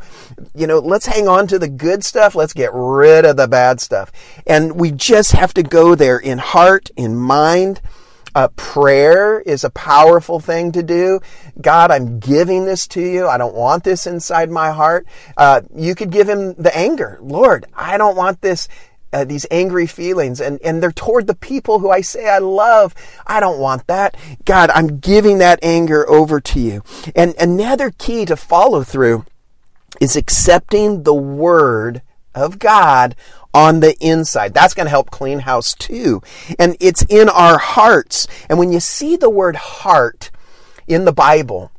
You 0.53 0.67
know, 0.67 0.77
let's 0.77 1.07
hang 1.07 1.27
on 1.27 1.47
to 1.47 1.57
the 1.57 1.69
good 1.69 2.03
stuff. 2.03 2.35
Let's 2.35 2.53
get 2.53 2.69
rid 2.71 3.25
of 3.25 3.35
the 3.35 3.47
bad 3.47 3.81
stuff. 3.81 4.11
And 4.45 4.79
we 4.79 4.91
just 4.91 5.31
have 5.31 5.55
to 5.55 5.63
go 5.63 5.95
there 5.95 6.19
in 6.19 6.37
heart, 6.37 6.91
in 6.95 7.17
mind, 7.17 7.81
Uh, 8.33 8.47
prayer 8.55 9.41
is 9.41 9.63
a 9.63 9.69
powerful 9.71 10.39
thing 10.39 10.71
to 10.71 10.83
do. 10.83 11.19
God, 11.59 11.91
I'm 11.91 12.19
giving 12.19 12.65
this 12.65 12.87
to 12.89 13.01
you. 13.01 13.27
I 13.27 13.37
don't 13.37 13.55
want 13.55 13.83
this 13.83 14.07
inside 14.07 14.49
my 14.49 14.71
heart. 14.71 15.05
Uh, 15.35 15.61
you 15.75 15.95
could 15.95 16.11
give 16.11 16.29
him 16.29 16.53
the 16.53 16.75
anger. 16.75 17.17
Lord, 17.21 17.65
I 17.73 17.97
don't 17.97 18.15
want 18.15 18.41
this. 18.41 18.67
Uh, 19.13 19.25
these 19.25 19.45
angry 19.51 19.85
feelings 19.85 20.39
and, 20.39 20.57
and 20.61 20.81
they're 20.81 20.89
toward 20.89 21.27
the 21.27 21.35
people 21.35 21.79
who 21.79 21.89
I 21.89 21.99
say 21.99 22.29
I 22.29 22.37
love. 22.37 22.95
I 23.27 23.41
don't 23.41 23.59
want 23.59 23.85
that. 23.87 24.15
God, 24.45 24.69
I'm 24.69 24.99
giving 24.99 25.39
that 25.39 25.59
anger 25.61 26.09
over 26.09 26.39
to 26.39 26.59
you. 26.61 26.81
And 27.13 27.35
another 27.37 27.91
key 27.91 28.23
to 28.23 28.37
follow 28.37 28.83
through 28.85 29.25
is 29.99 30.15
accepting 30.15 31.03
the 31.03 31.13
word 31.13 32.01
of 32.33 32.59
God 32.59 33.15
on 33.53 33.79
the 33.79 33.95
inside. 33.99 34.53
That's 34.53 34.73
going 34.73 34.85
to 34.85 34.91
help 34.91 35.11
clean 35.11 35.39
house 35.39 35.73
too. 35.73 36.21
And 36.57 36.77
it's 36.79 37.03
in 37.09 37.29
our 37.29 37.57
hearts. 37.57 38.27
And 38.49 38.57
when 38.57 38.71
you 38.71 38.79
see 38.79 39.15
the 39.15 39.29
word 39.29 39.55
heart 39.55 40.31
in 40.87 41.05
the 41.05 41.13
Bible, 41.13 41.71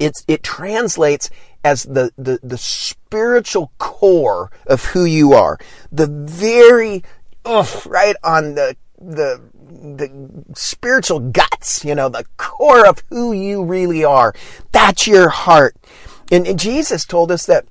it's, 0.00 0.24
it 0.28 0.42
translates 0.42 1.30
as 1.64 1.84
the, 1.84 2.12
the, 2.16 2.38
the 2.42 2.58
spiritual 2.58 3.72
core 3.78 4.50
of 4.66 4.86
who 4.86 5.04
you 5.04 5.32
are. 5.32 5.58
The 5.90 6.06
very, 6.06 7.02
ugh, 7.44 7.86
right 7.86 8.16
on 8.22 8.54
the, 8.54 8.76
the, 9.00 9.40
the 9.70 10.44
spiritual 10.54 11.20
guts, 11.20 11.84
you 11.84 11.94
know, 11.94 12.08
the 12.08 12.24
core 12.36 12.86
of 12.86 13.02
who 13.10 13.32
you 13.32 13.64
really 13.64 14.04
are. 14.04 14.34
That's 14.72 15.06
your 15.06 15.28
heart. 15.28 15.76
And, 16.30 16.46
and 16.46 16.58
Jesus 16.58 17.04
told 17.04 17.32
us 17.32 17.46
that 17.46 17.66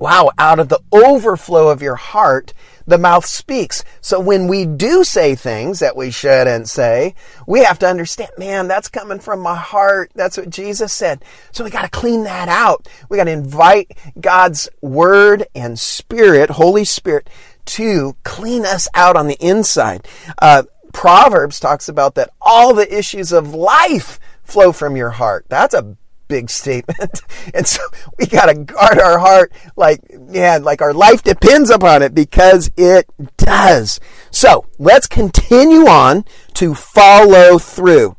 Wow, 0.00 0.30
out 0.38 0.58
of 0.58 0.70
the 0.70 0.80
overflow 0.90 1.68
of 1.68 1.82
your 1.82 1.94
heart, 1.94 2.54
the 2.86 2.96
mouth 2.96 3.26
speaks. 3.26 3.84
So 4.00 4.18
when 4.18 4.48
we 4.48 4.64
do 4.64 5.04
say 5.04 5.34
things 5.34 5.80
that 5.80 5.94
we 5.94 6.10
shouldn't 6.10 6.70
say, 6.70 7.14
we 7.46 7.64
have 7.64 7.78
to 7.80 7.86
understand, 7.86 8.30
man, 8.38 8.66
that's 8.66 8.88
coming 8.88 9.20
from 9.20 9.40
my 9.40 9.54
heart. 9.54 10.10
That's 10.14 10.38
what 10.38 10.48
Jesus 10.48 10.94
said. 10.94 11.22
So 11.52 11.64
we 11.64 11.70
got 11.70 11.82
to 11.82 11.90
clean 11.90 12.24
that 12.24 12.48
out. 12.48 12.88
We 13.10 13.18
got 13.18 13.24
to 13.24 13.30
invite 13.30 13.92
God's 14.18 14.70
word 14.80 15.46
and 15.54 15.78
spirit, 15.78 16.48
Holy 16.48 16.86
Spirit, 16.86 17.28
to 17.66 18.16
clean 18.24 18.64
us 18.64 18.88
out 18.94 19.16
on 19.16 19.28
the 19.28 19.36
inside. 19.38 20.08
Uh, 20.40 20.62
Proverbs 20.94 21.60
talks 21.60 21.90
about 21.90 22.14
that 22.14 22.30
all 22.40 22.72
the 22.72 22.98
issues 22.98 23.32
of 23.32 23.52
life 23.52 24.18
flow 24.44 24.72
from 24.72 24.96
your 24.96 25.10
heart. 25.10 25.44
That's 25.50 25.74
a 25.74 25.98
big 26.30 26.48
statement. 26.48 27.20
and 27.54 27.66
so 27.66 27.82
we 28.18 28.26
got 28.26 28.46
to 28.46 28.54
guard 28.54 28.98
our 28.98 29.18
heart 29.18 29.52
like, 29.76 30.00
man, 30.18 30.62
like 30.62 30.80
our 30.80 30.94
life 30.94 31.22
depends 31.22 31.68
upon 31.68 32.00
it 32.00 32.14
because 32.14 32.70
it 32.76 33.06
does. 33.36 34.00
So 34.30 34.64
let's 34.78 35.06
continue 35.06 35.86
on 35.86 36.24
to 36.54 36.74
follow 36.74 37.58
through. 37.58 38.16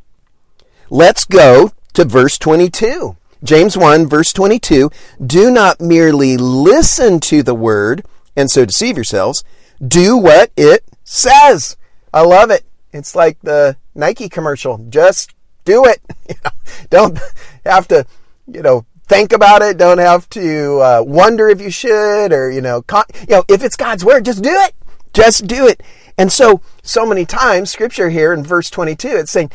Let's 0.91 1.25
go 1.25 1.72
to 1.94 2.06
verse 2.06 2.38
22. 2.38 3.15
James 3.44 3.75
1 3.75 4.08
verse 4.08 4.34
22. 4.34 4.91
Do 5.25 5.50
not 5.50 5.82
merely 5.82 6.38
listen 6.38 7.20
to 7.22 7.41
the 7.41 7.56
word 7.56 8.06
and 8.36 8.51
so 8.51 8.65
deceive 8.65 8.98
yourselves. 8.98 9.44
Do 9.86 10.18
what 10.18 10.51
it 10.56 10.84
says. 11.03 11.77
I 12.13 12.22
love 12.22 12.51
it. 12.51 12.65
It's 12.91 13.15
like 13.15 13.39
the 13.41 13.77
Nike 13.96 14.27
commercial. 14.27 14.77
Just 14.89 15.34
do 15.65 15.86
it. 15.86 16.01
Don't 16.89 17.20
have 17.65 17.88
to, 17.89 18.06
you 18.48 18.62
know, 18.62 18.86
think 19.08 19.34
about 19.34 19.62
it. 19.62 19.77
Don't 19.77 19.98
have 19.98 20.30
to 20.30 20.80
uh, 20.80 21.03
wonder 21.06 21.50
if 21.50 21.60
you 21.62 21.70
should 21.70 22.32
or, 22.32 22.50
you 22.50 22.62
know, 22.62 22.82
con- 22.82 23.06
you 23.27 23.36
know, 23.36 23.44
if 23.50 23.63
it's 23.63 23.75
God's 23.75 24.06
word, 24.06 24.25
just 24.25 24.41
do 24.41 24.51
it. 24.51 24.74
Just 25.13 25.48
do 25.48 25.68
it. 25.68 25.84
And 26.18 26.32
so, 26.32 26.62
so 26.82 27.06
many 27.06 27.25
times, 27.25 27.72
scripture 27.72 28.10
here 28.10 28.34
in 28.34 28.44
verse 28.44 28.70
22, 28.70 29.08
it's 29.10 29.32
saying, 29.32 29.51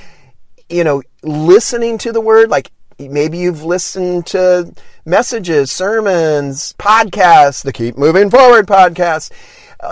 you 0.69 0.85
know, 0.85 1.03
listening 1.23 1.97
to 1.99 2.13
the 2.13 2.21
word, 2.21 2.51
like 2.51 2.71
maybe 2.99 3.39
you've 3.39 3.63
listened 3.63 4.27
to 4.27 4.75
messages, 5.05 5.71
sermons, 5.71 6.75
podcasts, 6.79 7.63
the 7.63 7.73
Keep 7.73 7.97
Moving 7.97 8.31
Forward 8.31 8.67
podcast, 8.67 9.33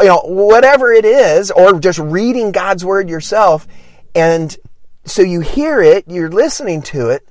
you 0.00 0.06
know, 0.06 0.20
whatever 0.24 0.92
it 0.92 1.04
is, 1.04 1.50
or 1.50 1.78
just 1.78 1.98
reading 1.98 2.52
God's 2.52 2.84
word 2.84 3.08
yourself. 3.08 3.66
And 4.14 4.56
so 5.04 5.22
you 5.22 5.40
hear 5.40 5.80
it, 5.80 6.04
you're 6.08 6.30
listening 6.30 6.82
to 6.82 7.10
it. 7.10 7.28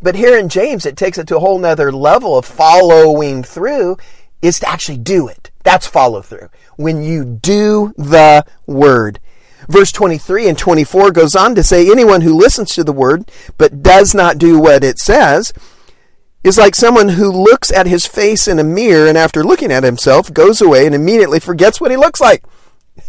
But 0.00 0.14
here 0.14 0.38
in 0.38 0.48
James, 0.48 0.84
it 0.84 0.96
takes 0.96 1.18
it 1.18 1.26
to 1.28 1.36
a 1.36 1.40
whole 1.40 1.58
nother 1.58 1.90
level 1.90 2.36
of 2.36 2.44
following 2.44 3.42
through 3.42 3.96
is 4.42 4.60
to 4.60 4.68
actually 4.68 4.98
do 4.98 5.28
it. 5.28 5.50
That's 5.62 5.86
follow 5.86 6.22
through. 6.22 6.48
When 6.76 7.02
you 7.02 7.24
do 7.24 7.94
the 7.96 8.44
word. 8.66 9.20
Verse 9.68 9.90
23 9.90 10.48
and 10.48 10.58
24 10.58 11.10
goes 11.10 11.34
on 11.34 11.54
to 11.54 11.62
say, 11.62 11.90
anyone 11.90 12.20
who 12.20 12.36
listens 12.36 12.74
to 12.74 12.84
the 12.84 12.92
word 12.92 13.30
but 13.58 13.82
does 13.82 14.14
not 14.14 14.38
do 14.38 14.58
what 14.58 14.84
it 14.84 14.98
says 14.98 15.52
is 16.44 16.58
like 16.58 16.76
someone 16.76 17.08
who 17.10 17.32
looks 17.32 17.72
at 17.72 17.88
his 17.88 18.06
face 18.06 18.46
in 18.46 18.60
a 18.60 18.64
mirror 18.64 19.08
and 19.08 19.18
after 19.18 19.42
looking 19.42 19.72
at 19.72 19.82
himself 19.82 20.32
goes 20.32 20.60
away 20.60 20.86
and 20.86 20.94
immediately 20.94 21.40
forgets 21.40 21.80
what 21.80 21.90
he 21.90 21.96
looks 21.96 22.20
like. 22.20 22.44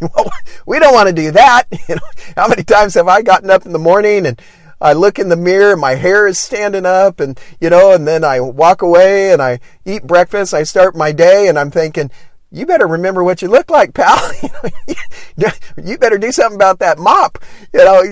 we 0.65 0.79
don't 0.79 0.93
want 0.93 1.07
to 1.07 1.13
do 1.13 1.31
that. 1.31 1.63
You 1.87 1.95
know, 1.95 2.01
how 2.35 2.47
many 2.47 2.63
times 2.63 2.95
have 2.95 3.07
I 3.07 3.21
gotten 3.21 3.49
up 3.49 3.65
in 3.65 3.71
the 3.71 3.79
morning 3.79 4.25
and 4.25 4.41
I 4.79 4.93
look 4.93 5.17
in 5.17 5.29
the 5.29 5.35
mirror, 5.35 5.71
and 5.71 5.81
my 5.81 5.95
hair 5.95 6.27
is 6.27 6.37
standing 6.37 6.85
up, 6.85 7.19
and 7.19 7.39
you 7.59 7.69
know, 7.69 7.93
and 7.93 8.07
then 8.07 8.23
I 8.23 8.39
walk 8.39 8.81
away 8.81 9.31
and 9.31 9.41
I 9.41 9.59
eat 9.85 10.03
breakfast. 10.03 10.53
I 10.53 10.63
start 10.63 10.95
my 10.95 11.11
day, 11.11 11.47
and 11.47 11.57
I'm 11.57 11.71
thinking, 11.71 12.11
you 12.51 12.65
better 12.65 12.87
remember 12.87 13.23
what 13.23 13.41
you 13.41 13.47
look 13.47 13.69
like, 13.69 13.93
pal. 13.93 14.31
you 15.83 15.97
better 15.97 16.17
do 16.17 16.31
something 16.31 16.55
about 16.55 16.79
that 16.79 16.99
mop, 16.99 17.39
you 17.73 17.83
know. 17.83 18.03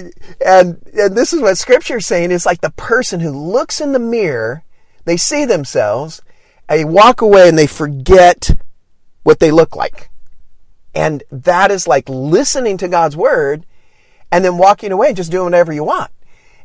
And 0.46 0.82
and 0.98 1.16
this 1.16 1.34
is 1.34 1.42
what 1.42 1.58
Scripture's 1.58 2.08
saying 2.08 2.32
is 2.32 2.46
like 2.46 2.62
the 2.62 2.72
person 2.72 3.20
who 3.20 3.32
looks 3.32 3.80
in 3.80 3.92
the 3.92 4.00
mirror, 4.00 4.64
they 5.06 5.18
see 5.18 5.46
themselves, 5.46 6.22
they 6.68 6.84
walk 6.84 7.22
away, 7.22 7.48
and 7.48 7.58
they 7.58 7.68
forget 7.68 8.52
what 9.24 9.40
they 9.40 9.52
look 9.52 9.76
like. 9.76 10.10
And 10.96 11.24
that 11.30 11.72
is 11.72 11.88
like 11.88 12.08
listening 12.08 12.78
to 12.78 12.88
God's 12.88 13.18
word 13.18 13.66
and 14.32 14.44
then 14.44 14.58
walking 14.58 14.92
away 14.92 15.08
and 15.08 15.18
just 15.18 15.32
doing 15.32 15.46
whatever 15.46 15.74
you 15.74 15.84
want. 15.84 16.10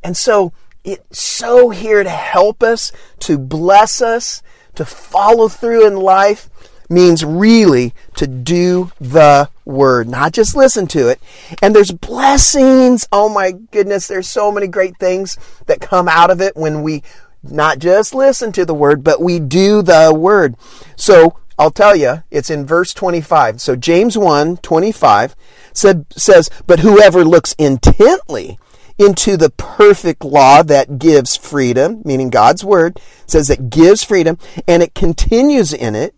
And 0.03 0.17
so 0.17 0.53
it's 0.85 1.19
so 1.19 1.71
here 1.71 2.03
to 2.03 2.11
help 2.11 2.63
us, 2.63 2.93
to 3.21 3.37
bless 3.37 4.01
us, 4.01 4.43
to 4.77 4.85
follow 4.85 5.49
through 5.49 5.87
in 5.87 5.97
life 5.97 6.49
means 6.89 7.25
really 7.25 7.95
to 8.17 8.27
do 8.27 8.91
the 9.01 9.49
word, 9.65 10.09
not 10.09 10.33
just 10.33 10.57
listen 10.57 10.87
to 10.89 11.09
it. 11.09 11.21
And 11.63 11.75
there's 11.75 11.93
blessings. 11.93 13.07
Oh 13.13 13.29
my 13.29 13.53
goodness, 13.53 14.09
there's 14.09 14.29
so 14.29 14.51
many 14.51 14.67
great 14.67 14.97
things 14.99 15.37
that 15.67 15.81
come 15.81 16.09
out 16.09 16.31
of 16.31 16.41
it 16.41 16.57
when 16.57 16.83
we 16.83 17.03
not 17.43 17.79
just 17.79 18.15
listen 18.15 18.53
to 18.53 18.65
the 18.65 18.75
word, 18.75 19.05
but 19.05 19.23
we 19.23 19.39
do 19.39 19.83
the 19.83 20.13
word. 20.15 20.57
So 20.97 21.39
I'll 21.61 21.71
tell 21.71 21.95
you, 21.95 22.23
it's 22.31 22.49
in 22.49 22.65
verse 22.65 22.95
25. 22.95 23.61
So 23.61 23.77
James 23.77 24.17
1, 24.17 24.57
25 24.57 25.37
said, 25.75 26.07
says, 26.11 26.49
But 26.67 26.79
whoever 26.79 27.23
looks 27.23 27.55
intently 27.59 28.59
into 28.97 29.37
the 29.37 29.51
perfect 29.51 30.25
law 30.25 30.63
that 30.63 30.99
gives 30.99 31.37
freedom, 31.37 32.01
meaning 32.03 32.31
God's 32.31 32.65
word, 32.65 32.99
says 33.27 33.51
it 33.51 33.69
gives 33.69 34.03
freedom, 34.03 34.39
and 34.67 34.83
it 34.83 34.95
continues 34.95 35.75
in 35.75 35.95
it, 35.95 36.15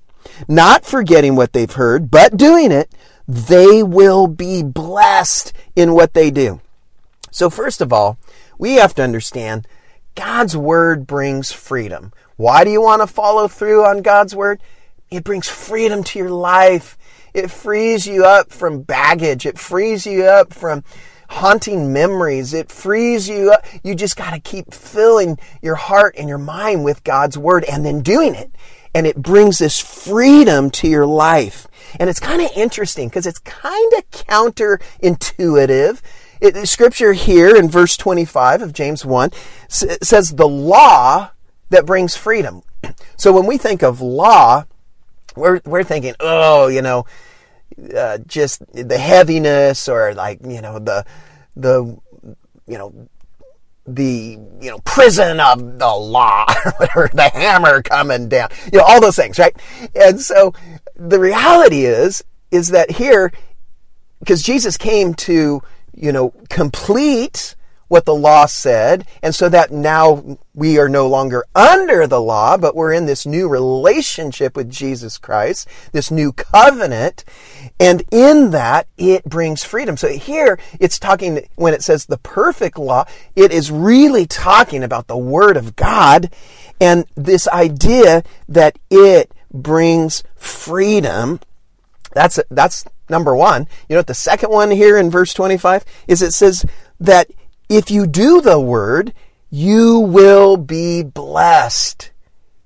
not 0.47 0.85
forgetting 0.85 1.35
what 1.35 1.53
they've 1.53 1.73
heard, 1.73 2.09
but 2.09 2.37
doing 2.37 2.71
it, 2.71 2.95
they 3.27 3.83
will 3.83 4.29
be 4.29 4.63
blessed 4.63 5.53
in 5.75 5.93
what 5.93 6.15
they 6.15 6.31
do. 6.31 6.61
So 7.33 7.51
first 7.51 7.81
of 7.81 7.93
all, 7.93 8.17
we 8.59 8.75
have 8.75 8.95
to 8.95 9.03
understand 9.03 9.67
God's 10.15 10.57
word 10.57 11.05
brings 11.05 11.51
freedom. 11.51 12.13
Why 12.37 12.63
do 12.63 12.71
you 12.71 12.81
want 12.81 13.03
to 13.03 13.09
follow 13.09 13.49
through 13.49 13.85
on 13.85 14.03
God's 14.03 14.37
word? 14.37 14.61
It 15.13 15.25
brings 15.25 15.49
freedom 15.49 16.03
to 16.05 16.19
your 16.19 16.31
life. 16.31 16.97
It 17.35 17.51
frees 17.51 18.07
you 18.07 18.25
up 18.25 18.51
from 18.51 18.83
baggage. 18.83 19.47
It 19.47 19.59
frees 19.59 20.07
you 20.07 20.25
up 20.25 20.53
from 20.53 20.85
haunting 21.29 21.93
memories. 21.93 22.55
It 22.55 22.71
frees 22.71 23.29
you 23.29 23.53
up. 23.53 23.65
You 23.83 23.95
just 23.95 24.17
got 24.17 24.33
to 24.33 24.41
keep 24.41 24.73
filling 24.73 25.39
your 25.61 25.75
heart 25.75 26.15
and 26.19 26.29
your 26.29 26.39
mind 26.39 26.85
with 26.85 27.05
God's 27.05 27.39
word 27.39 27.65
and 27.65 27.85
then 27.85 28.01
doing 28.01 28.35
it. 28.35 28.55
And 28.95 29.07
it 29.07 29.17
brings 29.17 29.59
this 29.59 29.81
freedom 29.81 30.71
to 30.73 30.89
your 30.89 31.07
life. 31.07 31.67
And 31.99 32.11
it's 32.11 32.21
kind 32.21 32.43
of 32.43 32.51
interesting 32.55 33.09
because 33.09 33.27
it's 33.27 33.39
kind 33.39 33.93
of 33.97 34.11
counterintuitive. 34.11 36.01
It, 36.41 36.69
scripture 36.69 37.13
here 37.13 37.57
in 37.57 37.69
verse 37.71 37.97
25 37.97 38.63
of 38.63 38.73
James 38.73 39.05
1 39.05 39.31
says 39.69 40.33
the 40.33 40.49
law 40.49 41.31
that 41.71 41.87
brings 41.87 42.17
freedom. 42.17 42.63
So 43.17 43.33
when 43.33 43.47
we 43.47 43.57
think 43.57 43.85
of 43.85 44.01
law, 44.01 44.65
we're 45.37 45.61
we're 45.65 45.85
thinking, 45.85 46.15
oh, 46.21 46.69
you 46.69 46.83
know, 46.83 47.07
uh, 47.97 48.19
just 48.19 48.63
the 48.73 48.99
heaviness 48.99 49.89
or 49.89 50.15
like 50.15 50.41
you 50.47 50.61
know 50.61 50.79
the 50.79 51.05
the 51.57 51.99
you 52.67 52.79
know 52.79 53.09
the 53.87 54.39
you 54.61 54.71
know 54.71 54.79
prison 54.81 55.41
of 55.41 55.79
the 55.79 55.95
law 55.95 56.47
or 56.97 57.11
the 57.15 57.29
hammer 57.35 57.83
coming 57.83 58.29
down 58.29 58.49
you 58.73 58.79
know 58.79 58.85
all 58.85 59.01
those 59.01 59.17
things 59.17 59.41
right? 59.41 59.57
And 59.97 60.21
so 60.21 60.55
the 60.95 61.19
reality 61.19 61.85
is 61.85 62.23
is 62.53 62.69
that 62.69 62.93
here 62.93 63.33
because 64.21 64.41
jesus 64.41 64.77
came 64.77 65.15
to 65.15 65.63
you 65.95 66.13
know, 66.13 66.33
complete 66.49 67.55
what 67.93 68.07
the 68.07 68.15
law 68.15 68.47
said, 68.47 69.07
and 69.23 69.35
so 69.35 69.51
that 69.51 69.71
now 69.71 70.39
we 70.55 70.79
are 70.79 70.89
no 70.89 71.07
longer 71.07 71.45
under 71.55 72.07
the 72.07 72.23
law, 72.23 72.57
but 72.57 72.75
we're 72.75 72.95
in 72.95 73.05
this 73.05 73.27
new 73.27 73.47
relationship 73.47 74.57
with 74.57 74.71
Jesus 74.71 75.19
Christ, 75.19 75.69
this 75.93 76.11
new 76.11 76.33
covenant, 76.33 77.23
and 77.79 78.03
in 78.11 78.51
that 78.53 78.87
it 78.97 79.25
brings 79.27 79.63
freedom. 79.63 79.99
So 79.99 80.09
here 80.09 80.59
it's 80.81 80.99
talking, 80.99 81.47
when 81.57 81.75
it 81.75 81.83
says 81.83 82.07
the 82.07 82.17
perfect 82.17 82.79
law, 82.79 83.05
it 83.37 83.53
is 83.53 83.71
really 83.71 84.25
talking 84.25 84.83
about 84.83 85.07
the 85.07 85.19
Word 85.19 85.59
of 85.59 85.77
God 85.77 86.33
and 86.81 87.05
this 87.15 87.47
idea 87.49 88.23
that 88.49 88.79
it 88.89 89.31
brings 89.53 90.25
freedom. 90.35 91.41
That's, 92.15 92.41
that's 92.51 92.87
number 93.11 93.37
one. 93.37 93.67
You 93.91 93.97
know 93.97 93.99
what 93.99 94.07
the 94.07 94.15
second 94.15 94.49
one 94.49 94.71
here 94.71 94.97
in 94.97 95.11
verse 95.11 95.35
25 95.35 95.85
is 96.09 96.23
it 96.23 96.33
says 96.33 96.65
that 96.99 97.31
if 97.69 97.91
you 97.91 98.07
do 98.07 98.41
the 98.41 98.61
word, 98.61 99.13
you 99.51 99.99
will 99.99 100.57
be 100.57 101.03
blessed 101.03 102.11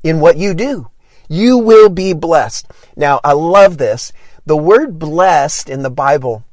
in 0.03 0.21
what 0.21 0.37
you 0.37 0.55
do. 0.55 0.89
You 1.29 1.59
will 1.59 1.89
be 1.89 2.13
blessed. 2.13 2.71
Now, 2.97 3.21
I 3.25 3.33
love 3.33 3.79
this. 3.79 4.13
The 4.47 4.57
word 4.57 4.99
blessed 4.99 5.69
in 5.69 5.83
the 5.83 5.91
Bible, 5.91 6.45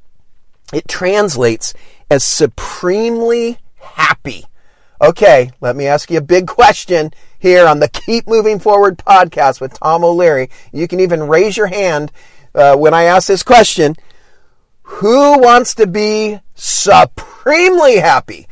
it 0.74 0.88
translates 0.88 1.74
as 2.10 2.24
supremely 2.24 3.60
happy. 3.76 4.46
Okay, 5.00 5.52
let 5.62 5.76
me 5.76 5.86
ask 5.86 6.10
you 6.10 6.18
a 6.18 6.22
big 6.22 6.48
question 6.48 7.12
here 7.38 7.68
on 7.68 7.80
the 7.80 7.90
Keep 7.90 8.28
Moving 8.28 8.58
Forward 8.58 8.98
podcast 8.98 9.60
with 9.62 9.78
Tom 9.80 10.04
O'Leary. 10.04 10.50
You 10.72 10.88
can 10.88 11.00
even 11.00 11.28
raise 11.28 11.58
your 11.58 11.68
hand 11.68 12.12
uh, 12.56 12.76
when 12.76 12.94
I 12.94 13.04
ask 13.04 13.28
this 13.28 13.44
question. 13.44 13.96
Who 14.84 15.40
wants 15.40 15.74
to 15.76 15.88
be 15.88 16.40
supremely 16.56 17.98
happy? 17.98 18.48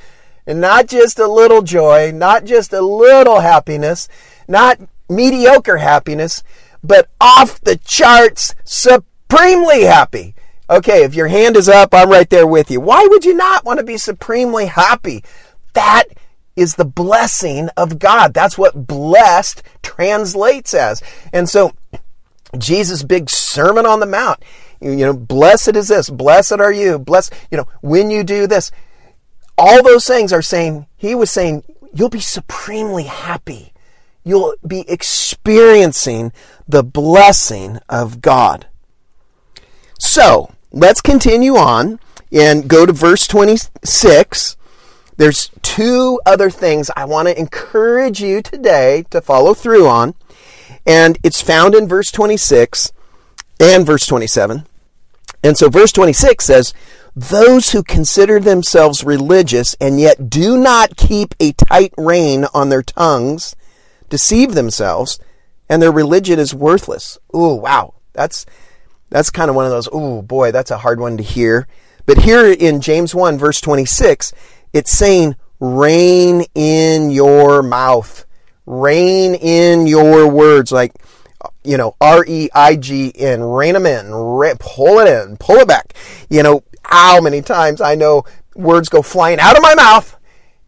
And 0.47 0.59
not 0.59 0.87
just 0.87 1.19
a 1.19 1.27
little 1.27 1.61
joy, 1.61 2.11
not 2.11 2.45
just 2.45 2.73
a 2.73 2.81
little 2.81 3.41
happiness, 3.41 4.07
not 4.47 4.79
mediocre 5.07 5.77
happiness, 5.77 6.43
but 6.83 7.09
off 7.19 7.61
the 7.61 7.77
charts, 7.77 8.55
supremely 8.63 9.83
happy. 9.83 10.33
Okay, 10.69 11.03
if 11.03 11.13
your 11.13 11.27
hand 11.27 11.57
is 11.57 11.67
up, 11.67 11.93
I'm 11.93 12.09
right 12.09 12.29
there 12.29 12.47
with 12.47 12.71
you. 12.71 12.79
Why 12.79 13.05
would 13.09 13.25
you 13.25 13.35
not 13.35 13.65
want 13.65 13.79
to 13.79 13.85
be 13.85 13.97
supremely 13.97 14.67
happy? 14.67 15.23
That 15.73 16.05
is 16.55 16.75
the 16.75 16.85
blessing 16.85 17.69
of 17.75 17.99
God. 17.99 18.33
That's 18.33 18.57
what 18.57 18.87
blessed 18.87 19.63
translates 19.83 20.73
as. 20.73 21.03
And 21.33 21.49
so, 21.49 21.73
Jesus' 22.57 23.03
big 23.03 23.29
Sermon 23.29 23.85
on 23.85 23.99
the 23.99 24.05
Mount, 24.05 24.43
you 24.81 24.95
know, 24.95 25.13
blessed 25.13 25.75
is 25.75 25.87
this, 25.87 26.09
blessed 26.09 26.53
are 26.53 26.71
you, 26.71 26.97
blessed, 26.97 27.33
you 27.51 27.57
know, 27.57 27.67
when 27.81 28.09
you 28.09 28.23
do 28.23 28.47
this. 28.47 28.71
All 29.57 29.83
those 29.83 30.07
things 30.07 30.33
are 30.33 30.41
saying, 30.41 30.87
he 30.97 31.13
was 31.13 31.29
saying, 31.29 31.63
you'll 31.93 32.09
be 32.09 32.19
supremely 32.19 33.03
happy. 33.03 33.73
You'll 34.23 34.55
be 34.65 34.85
experiencing 34.89 36.31
the 36.67 36.83
blessing 36.83 37.79
of 37.89 38.21
God. 38.21 38.67
So, 39.99 40.53
let's 40.71 41.01
continue 41.01 41.55
on 41.57 41.99
and 42.31 42.67
go 42.67 42.85
to 42.85 42.93
verse 42.93 43.27
26. 43.27 44.57
There's 45.17 45.51
two 45.61 46.19
other 46.25 46.49
things 46.49 46.89
I 46.95 47.05
want 47.05 47.27
to 47.27 47.37
encourage 47.37 48.21
you 48.21 48.41
today 48.41 49.05
to 49.11 49.21
follow 49.21 49.53
through 49.53 49.87
on. 49.87 50.15
And 50.85 51.19
it's 51.23 51.41
found 51.41 51.75
in 51.75 51.87
verse 51.87 52.11
26 52.11 52.91
and 53.59 53.85
verse 53.85 54.07
27. 54.07 54.65
And 55.43 55.57
so 55.57 55.69
verse 55.69 55.91
26 55.91 56.45
says, 56.45 56.73
Those 57.15 57.71
who 57.71 57.83
consider 57.83 58.39
themselves 58.39 59.03
religious 59.03 59.75
and 59.81 59.99
yet 59.99 60.29
do 60.29 60.57
not 60.57 60.97
keep 60.97 61.33
a 61.39 61.53
tight 61.53 61.93
rein 61.97 62.45
on 62.53 62.69
their 62.69 62.83
tongues 62.83 63.55
deceive 64.11 64.53
themselves, 64.53 65.19
and 65.67 65.81
their 65.81 65.91
religion 65.91 66.37
is 66.37 66.53
worthless. 66.53 67.17
Ooh, 67.35 67.55
wow. 67.55 67.95
That's 68.13 68.45
that's 69.09 69.31
kind 69.31 69.49
of 69.49 69.55
one 69.55 69.65
of 69.65 69.71
those, 69.71 69.89
ooh, 69.93 70.21
boy, 70.21 70.51
that's 70.51 70.71
a 70.71 70.77
hard 70.77 70.99
one 70.99 71.17
to 71.17 71.23
hear. 71.23 71.67
But 72.05 72.19
here 72.19 72.45
in 72.45 72.79
James 72.79 73.13
1, 73.15 73.37
verse 73.37 73.59
26, 73.59 74.31
it's 74.73 74.91
saying, 74.91 75.35
rein 75.59 76.45
in 76.55 77.09
your 77.09 77.61
mouth. 77.61 78.25
Rein 78.65 79.35
in 79.35 79.85
your 79.85 80.29
words. 80.29 80.71
Like, 80.71 80.93
you 81.63 81.77
know, 81.77 81.95
R 82.01 82.25
E 82.27 82.49
I 82.53 82.75
G 82.75 83.11
N, 83.15 83.43
rein 83.43 83.73
them 83.73 83.85
in, 83.85 84.11
pull 84.59 84.99
it 84.99 85.07
in, 85.07 85.37
pull 85.37 85.57
it 85.57 85.67
back. 85.67 85.93
You 86.29 86.43
know, 86.43 86.63
how 86.83 87.21
many 87.21 87.41
times 87.41 87.81
I 87.81 87.95
know 87.95 88.23
words 88.55 88.89
go 88.89 89.01
flying 89.01 89.39
out 89.39 89.55
of 89.55 89.63
my 89.63 89.75
mouth 89.75 90.17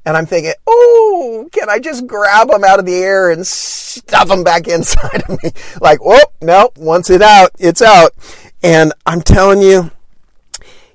and 0.06 0.18
I'm 0.18 0.26
thinking, 0.26 0.54
oh, 0.68 1.48
can 1.52 1.70
I 1.70 1.80
just 1.80 2.08
grab 2.08 2.50
them 2.50 2.64
out 2.64 2.80
of 2.80 2.86
the 2.86 2.96
air 2.96 3.32
and 3.32 3.46
stuff 3.48 4.28
them 4.28 4.44
back 4.44 4.68
inside 4.68 5.24
of 5.30 5.42
me? 5.44 5.52
Like, 5.82 6.00
oh, 6.04 6.26
no, 6.42 6.72
once 6.76 7.10
it's 7.10 7.24
out, 7.24 7.52
it's 7.58 7.82
out. 7.82 8.12
And 8.62 8.94
I'm 9.06 9.22
telling 9.22 9.62
you, 9.62 9.92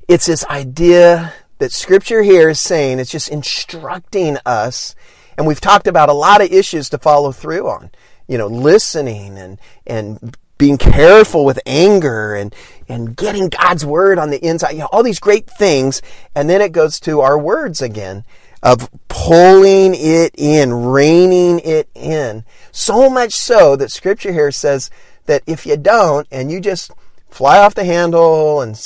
it's 0.08 0.26
this 0.26 0.44
idea 0.46 1.32
that 1.58 1.72
scripture 1.72 2.22
here 2.22 2.50
is 2.50 2.60
saying, 2.60 2.98
it's 2.98 3.10
just 3.10 3.30
instructing 3.30 4.38
us. 4.46 4.94
And 5.36 5.46
we've 5.46 5.60
talked 5.60 5.86
about 5.86 6.08
a 6.08 6.14
lot 6.14 6.40
of 6.42 6.52
issues 6.52 6.88
to 6.90 6.98
follow 6.98 7.32
through 7.32 7.68
on 7.68 7.90
you 8.28 8.38
know, 8.38 8.46
listening 8.46 9.36
and, 9.36 9.58
and 9.86 10.36
being 10.58 10.76
careful 10.76 11.44
with 11.44 11.58
anger 11.66 12.34
and, 12.34 12.54
and 12.88 13.16
getting 13.16 13.48
God's 13.48 13.86
word 13.86 14.18
on 14.18 14.30
the 14.30 14.44
inside, 14.44 14.72
you 14.72 14.80
know, 14.80 14.88
all 14.92 15.02
these 15.02 15.20
great 15.20 15.48
things. 15.48 16.02
And 16.34 16.48
then 16.48 16.60
it 16.60 16.72
goes 16.72 17.00
to 17.00 17.20
our 17.20 17.38
words 17.38 17.80
again 17.80 18.24
of 18.62 18.90
pulling 19.08 19.94
it 19.94 20.34
in, 20.36 20.72
reining 20.72 21.60
it 21.60 21.88
in. 21.94 22.44
So 22.72 23.08
much 23.08 23.32
so 23.32 23.76
that 23.76 23.92
scripture 23.92 24.32
here 24.32 24.50
says 24.50 24.90
that 25.26 25.42
if 25.46 25.64
you 25.64 25.76
don't 25.76 26.26
and 26.30 26.50
you 26.50 26.60
just 26.60 26.90
fly 27.30 27.58
off 27.58 27.74
the 27.74 27.84
handle 27.84 28.60
and 28.60 28.76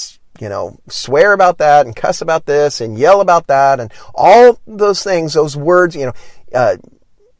you 0.40 0.48
know, 0.48 0.78
swear 0.88 1.32
about 1.32 1.58
that 1.58 1.86
and 1.86 1.94
cuss 1.94 2.20
about 2.20 2.46
this 2.46 2.80
and 2.80 2.98
yell 2.98 3.20
about 3.20 3.46
that 3.46 3.78
and 3.78 3.92
all 4.14 4.58
those 4.66 5.04
things, 5.04 5.34
those 5.34 5.56
words, 5.56 5.94
you 5.94 6.06
know, 6.06 6.12
uh, 6.54 6.76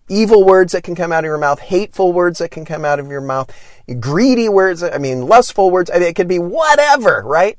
evil 0.09 0.45
words 0.45 0.73
that 0.73 0.83
can 0.83 0.95
come 0.95 1.13
out 1.13 1.25
of 1.25 1.29
your 1.29 1.39
mouth, 1.39 1.61
hateful 1.61 2.13
words 2.13 2.39
that 2.39 2.51
can 2.51 2.65
come 2.65 2.85
out 2.85 3.01
of 3.01 3.09
your 3.09 3.21
mouth, 3.21 3.51
greedy 4.01 4.49
words, 4.49 4.83
I 4.83 4.99
mean, 4.99 5.23
lustful 5.23 5.71
words. 5.71 5.91
I 5.91 5.99
mean, 5.99 6.09
it 6.09 6.17
could 6.17 6.29
be 6.29 6.39
whatever, 6.39 7.23
right? 7.25 7.59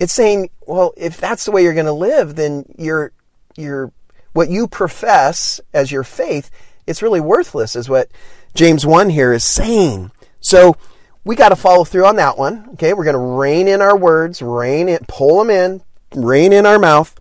It's 0.00 0.12
saying, 0.12 0.50
well, 0.66 0.92
if 0.96 1.18
that's 1.18 1.44
the 1.44 1.50
way 1.50 1.62
you're 1.62 1.74
going 1.74 1.86
to 1.86 1.92
live, 1.92 2.36
then 2.36 2.64
you're, 2.76 3.12
you're, 3.56 3.92
what 4.32 4.50
you 4.50 4.68
profess 4.68 5.60
as 5.72 5.90
your 5.90 6.04
faith, 6.04 6.50
it's 6.86 7.02
really 7.02 7.20
worthless, 7.20 7.74
is 7.74 7.88
what 7.88 8.08
James 8.54 8.86
1 8.86 9.10
here 9.10 9.32
is 9.32 9.44
saying. 9.44 10.10
So 10.40 10.76
we 11.24 11.36
got 11.36 11.50
to 11.50 11.56
follow 11.56 11.84
through 11.84 12.06
on 12.06 12.16
that 12.16 12.38
one. 12.38 12.70
Okay. 12.72 12.94
We're 12.94 13.04
going 13.04 13.14
to 13.14 13.18
rein 13.18 13.68
in 13.68 13.82
our 13.82 13.96
words, 13.96 14.40
rein 14.40 14.88
it, 14.88 15.06
pull 15.08 15.38
them 15.38 15.50
in, 15.50 15.82
rein 16.14 16.52
in 16.52 16.66
our 16.66 16.78
mouth. 16.78 17.14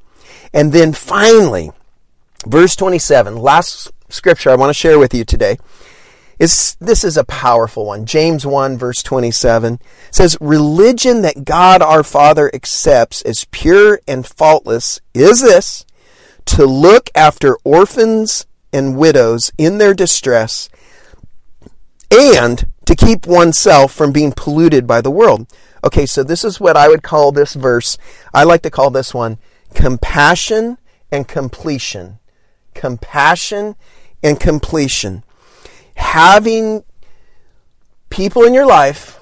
And 0.53 0.71
then 0.71 0.93
finally, 0.93 1.71
verse 2.45 2.75
27, 2.75 3.35
last 3.35 3.91
scripture 4.09 4.49
I 4.49 4.55
want 4.55 4.69
to 4.69 4.73
share 4.73 4.99
with 4.99 5.13
you 5.13 5.25
today 5.25 5.57
is 6.39 6.77
this 6.79 7.03
is 7.03 7.17
a 7.17 7.23
powerful 7.23 7.87
one. 7.87 8.05
James 8.05 8.45
1 8.45 8.77
verse 8.77 9.01
27 9.01 9.79
says, 10.11 10.37
religion 10.39 11.21
that 11.23 11.45
God 11.45 11.81
our 11.81 12.03
Father 12.03 12.53
accepts 12.53 13.21
as 13.23 13.45
pure 13.45 13.99
and 14.07 14.25
faultless 14.25 15.01
is 15.13 15.41
this, 15.41 15.85
to 16.45 16.65
look 16.65 17.09
after 17.13 17.57
orphans 17.63 18.45
and 18.71 18.97
widows 18.97 19.51
in 19.57 19.79
their 19.79 19.93
distress 19.93 20.69
and 22.09 22.71
to 22.85 22.95
keep 22.95 23.27
oneself 23.27 23.91
from 23.91 24.11
being 24.11 24.31
polluted 24.31 24.87
by 24.87 25.01
the 25.01 25.11
world. 25.11 25.51
Okay, 25.83 26.05
so 26.05 26.23
this 26.23 26.43
is 26.43 26.59
what 26.59 26.77
I 26.77 26.87
would 26.87 27.03
call 27.03 27.31
this 27.31 27.53
verse. 27.53 27.97
I 28.33 28.43
like 28.43 28.61
to 28.61 28.69
call 28.69 28.89
this 28.89 29.13
one 29.13 29.39
compassion 29.73 30.77
and 31.11 31.27
completion. 31.27 32.19
Compassion 32.73 33.75
and 34.23 34.39
completion. 34.39 35.23
Having 35.95 36.83
people 38.09 38.43
in 38.43 38.53
your 38.53 38.65
life 38.65 39.19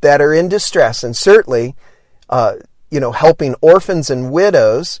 that 0.00 0.20
are 0.20 0.34
in 0.34 0.48
distress, 0.48 1.02
and 1.02 1.16
certainly, 1.16 1.74
uh, 2.28 2.54
you 2.90 3.00
know, 3.00 3.12
helping 3.12 3.54
orphans 3.60 4.10
and 4.10 4.30
widows, 4.30 5.00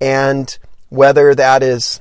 and 0.00 0.58
whether 0.88 1.34
that 1.34 1.62
is 1.62 2.00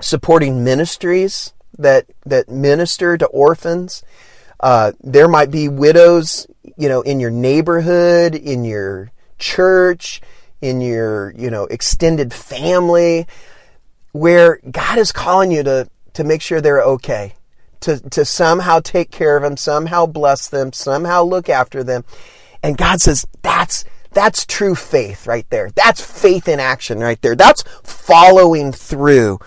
supporting 0.00 0.64
ministries 0.64 1.52
that 1.78 2.06
that 2.24 2.48
minister 2.48 3.16
to 3.16 3.26
orphans. 3.26 4.02
Uh, 4.60 4.92
there 5.00 5.28
might 5.28 5.50
be 5.50 5.68
widows, 5.68 6.46
you 6.76 6.88
know, 6.88 7.02
in 7.02 7.18
your 7.18 7.30
neighborhood, 7.30 8.34
in 8.34 8.64
your 8.64 9.10
church, 9.38 10.20
in 10.60 10.80
your, 10.80 11.32
you 11.36 11.50
know, 11.50 11.64
extended 11.64 12.32
family, 12.32 13.26
where 14.12 14.60
God 14.70 14.98
is 14.98 15.10
calling 15.10 15.50
you 15.50 15.64
to 15.64 15.88
to 16.14 16.24
make 16.24 16.42
sure 16.42 16.60
they're 16.60 16.82
okay, 16.82 17.34
to, 17.80 17.98
to 18.10 18.24
somehow 18.24 18.80
take 18.80 19.10
care 19.10 19.36
of 19.36 19.42
them, 19.42 19.56
somehow 19.56 20.06
bless 20.06 20.48
them, 20.48 20.72
somehow 20.72 21.22
look 21.22 21.48
after 21.48 21.82
them. 21.82 22.04
And 22.62 22.76
God 22.76 23.00
says, 23.00 23.26
that's, 23.42 23.84
that's 24.12 24.46
true 24.46 24.74
faith 24.74 25.26
right 25.26 25.48
there. 25.50 25.70
That's 25.70 26.00
faith 26.00 26.48
in 26.48 26.60
action 26.60 27.00
right 27.00 27.20
there. 27.22 27.34
That's 27.34 27.62
following 27.82 28.72
through. 28.72 29.40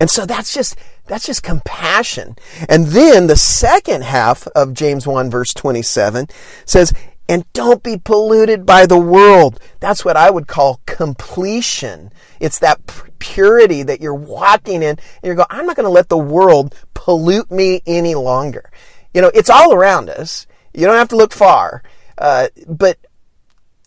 And 0.00 0.10
so 0.10 0.26
that's 0.26 0.54
just, 0.54 0.76
that's 1.06 1.26
just 1.26 1.42
compassion. 1.42 2.36
And 2.68 2.86
then 2.86 3.26
the 3.26 3.36
second 3.36 4.04
half 4.04 4.46
of 4.48 4.72
James 4.74 5.06
1 5.06 5.30
verse 5.30 5.52
27 5.52 6.28
says, 6.64 6.92
and 7.28 7.50
don't 7.52 7.82
be 7.82 7.96
polluted 7.96 8.66
by 8.66 8.86
the 8.86 8.98
world. 8.98 9.60
That's 9.80 10.04
what 10.04 10.16
I 10.16 10.30
would 10.30 10.46
call 10.46 10.80
completion. 10.86 12.10
It's 12.40 12.58
that 12.58 12.80
purity 13.18 13.82
that 13.82 14.00
you're 14.00 14.14
walking 14.14 14.82
in 14.82 14.98
and 14.98 15.00
you're 15.22 15.34
going, 15.34 15.46
I'm 15.50 15.66
not 15.66 15.76
going 15.76 15.84
to 15.84 15.90
let 15.90 16.08
the 16.08 16.18
world 16.18 16.74
pollute 16.94 17.50
me 17.50 17.82
any 17.86 18.14
longer. 18.14 18.70
You 19.14 19.22
know, 19.22 19.30
it's 19.34 19.50
all 19.50 19.72
around 19.72 20.10
us. 20.10 20.46
You 20.74 20.86
don't 20.86 20.96
have 20.96 21.08
to 21.08 21.16
look 21.16 21.32
far. 21.32 21.82
Uh, 22.18 22.48
but 22.66 22.98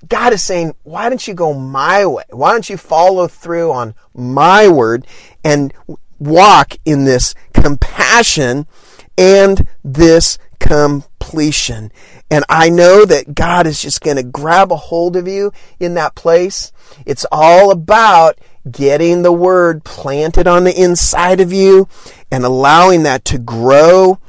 God 0.08 0.34
is 0.34 0.44
saying, 0.44 0.76
why 0.84 1.10
don't 1.10 1.28
you 1.28 1.34
go 1.34 1.54
my 1.54 2.06
way? 2.06 2.24
Why 2.30 2.52
don't 2.52 2.70
you 2.70 2.78
follow 2.78 3.28
through 3.28 3.72
on 3.72 3.96
my 4.14 4.68
word 4.68 5.08
and 5.44 5.74
walk 6.20 6.76
in 6.86 7.06
this 7.06 7.34
compassion 7.54 8.68
and 9.18 9.68
this 9.84 10.38
completion? 10.60 11.92
And 12.30 12.44
I 12.50 12.70
know 12.70 13.06
that 13.06 13.36
God 13.36 13.68
is 13.68 13.82
just 13.82 14.02
going 14.02 14.18
to 14.18 14.24
grab 14.24 14.72
a 14.72 14.78
hold 14.78 15.16
of 15.16 15.28
you 15.28 15.52
in 15.80 15.94
that 15.96 16.16
place. 16.16 16.72
It's 17.06 17.26
all 17.32 17.72
about 17.72 18.40
getting 18.70 19.22
the 19.22 19.32
word 19.32 19.84
planted 19.84 20.48
on 20.48 20.64
the 20.64 20.82
inside 20.82 21.40
of 21.40 21.54
you 21.54 21.88
and 22.32 22.44
allowing 22.44 23.04
that 23.04 23.24
to 23.26 23.38
grow 23.38 24.20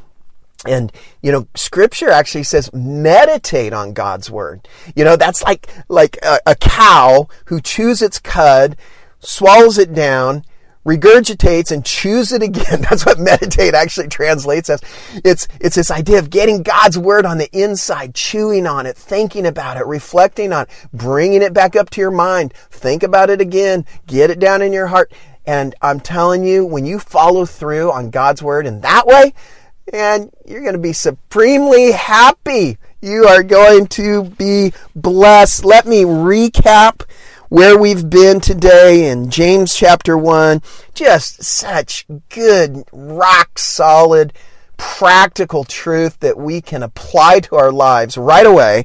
and, 0.67 0.93
you 1.23 1.33
know, 1.33 1.47
scripture 1.55 2.11
actually 2.11 2.43
says 2.43 2.73
meditate 2.73 3.73
on 3.73 3.93
God's 3.93 4.31
word. 4.31 4.69
You 4.95 5.05
know, 5.05 5.17
that's 5.17 5.43
like, 5.43 5.69
like 5.89 6.19
a, 6.23 6.39
a 6.47 6.55
cow 6.57 7.29
who 7.47 7.61
chews 7.61 8.03
its 8.03 8.19
cud, 8.19 8.77
swallows 9.21 9.79
it 9.79 9.95
down, 9.95 10.45
regurgitates 10.87 11.73
and 11.73 11.85
chews 11.85 12.33
it 12.33 12.43
again. 12.43 12.81
That's 12.89 13.05
what 13.05 13.19
meditate 13.19 13.75
actually 13.75 14.09
translates 14.09 14.71
as. 14.71 14.81
It's, 15.25 15.49
it's 15.61 15.77
this 15.77 15.91
idea 15.91 16.19
of 16.19 16.31
getting 16.31 16.63
God's 16.63 16.97
word 16.97 17.27
on 17.27 17.39
the 17.39 17.51
inside, 17.53 18.15
chewing 18.15 18.67
on 18.67 18.87
it, 18.87 18.97
thinking 18.97 19.45
about 19.45 19.77
it, 19.77 19.85
reflecting 19.85 20.53
on 20.53 20.63
it, 20.63 20.71
bringing 20.93 21.43
it 21.43 21.53
back 21.53 21.75
up 21.77 21.91
to 21.91 22.01
your 22.01 22.13
mind. 22.13 22.55
Think 22.71 23.03
about 23.03 23.29
it 23.29 23.41
again. 23.41 23.85
Get 24.07 24.31
it 24.31 24.39
down 24.39 24.63
in 24.63 24.73
your 24.73 24.87
heart. 24.87 25.13
And 25.45 25.75
I'm 25.83 26.01
telling 26.01 26.45
you, 26.45 26.65
when 26.65 26.87
you 26.87 26.99
follow 26.99 27.45
through 27.45 27.93
on 27.93 28.11
God's 28.11 28.43
word 28.43 28.67
in 28.67 28.81
that 28.81 29.07
way, 29.07 29.33
and 29.93 30.33
you're 30.45 30.63
going 30.63 30.73
to 30.73 30.81
be 30.81 30.93
supremely 30.93 31.93
happy. 31.93 32.79
You 33.01 33.27
are 33.27 33.45
going 33.45 33.87
to 33.89 34.25
be 34.25 34.73
blessed. 34.97 35.65
Let 35.65 35.87
me 35.87 36.03
recap 36.03 37.03
where 37.49 37.79
we've 37.79 38.09
been 38.09 38.41
today 38.41 39.09
in 39.09 39.31
James 39.31 39.75
chapter 39.75 40.17
1. 40.17 40.63
Just 40.95 41.43
such 41.45 42.07
good, 42.29 42.85
rock 42.93 43.59
solid, 43.59 44.33
practical 44.77 45.65
truth 45.65 46.21
that 46.21 46.37
we 46.37 46.61
can 46.61 46.83
apply 46.83 47.41
to 47.41 47.57
our 47.57 47.73
lives 47.73 48.17
right 48.17 48.47
away. 48.47 48.85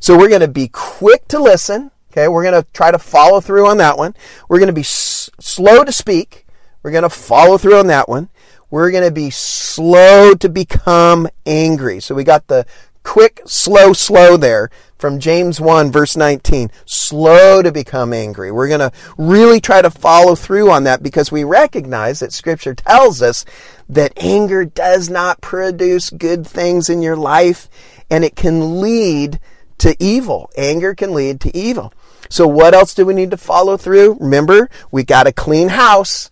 So 0.00 0.16
we're 0.16 0.28
going 0.28 0.40
to 0.40 0.48
be 0.48 0.68
quick 0.68 1.28
to 1.28 1.38
listen. 1.38 1.90
Okay, 2.10 2.28
we're 2.28 2.42
going 2.42 2.62
to 2.62 2.68
try 2.72 2.90
to 2.90 2.98
follow 2.98 3.40
through 3.40 3.66
on 3.66 3.78
that 3.78 3.96
one. 3.96 4.14
We're 4.48 4.58
going 4.58 4.66
to 4.66 4.72
be 4.74 4.82
s- 4.82 5.30
slow 5.40 5.82
to 5.84 5.92
speak. 5.92 6.46
We're 6.82 6.90
going 6.90 7.04
to 7.04 7.10
follow 7.10 7.56
through 7.56 7.78
on 7.78 7.86
that 7.86 8.08
one 8.08 8.28
we're 8.72 8.90
going 8.90 9.04
to 9.04 9.12
be 9.12 9.28
slow 9.28 10.32
to 10.32 10.48
become 10.48 11.28
angry. 11.44 12.00
So 12.00 12.14
we 12.14 12.24
got 12.24 12.46
the 12.46 12.64
quick, 13.02 13.40
slow, 13.44 13.92
slow 13.92 14.36
there 14.36 14.70
from 14.98 15.18
James 15.18 15.60
1 15.60 15.90
verse 15.90 16.16
19. 16.16 16.70
Slow 16.86 17.62
to 17.62 17.72
become 17.72 18.12
angry. 18.12 18.52
We're 18.52 18.68
going 18.68 18.80
to 18.80 18.92
really 19.18 19.60
try 19.60 19.82
to 19.82 19.90
follow 19.90 20.34
through 20.34 20.70
on 20.70 20.84
that 20.84 21.02
because 21.02 21.32
we 21.32 21.44
recognize 21.44 22.20
that 22.20 22.32
scripture 22.32 22.74
tells 22.74 23.20
us 23.20 23.44
that 23.88 24.12
anger 24.16 24.64
does 24.64 25.10
not 25.10 25.40
produce 25.40 26.10
good 26.10 26.46
things 26.46 26.88
in 26.88 27.02
your 27.02 27.16
life 27.16 27.68
and 28.10 28.24
it 28.24 28.36
can 28.36 28.80
lead 28.80 29.40
to 29.78 29.96
evil. 29.98 30.50
Anger 30.56 30.94
can 30.94 31.12
lead 31.12 31.40
to 31.40 31.56
evil. 31.56 31.92
So 32.28 32.46
what 32.46 32.72
else 32.72 32.94
do 32.94 33.04
we 33.04 33.14
need 33.14 33.32
to 33.32 33.36
follow 33.36 33.76
through? 33.76 34.16
Remember, 34.20 34.70
we 34.90 35.02
got 35.02 35.26
a 35.26 35.32
clean 35.32 35.68
house. 35.68 36.30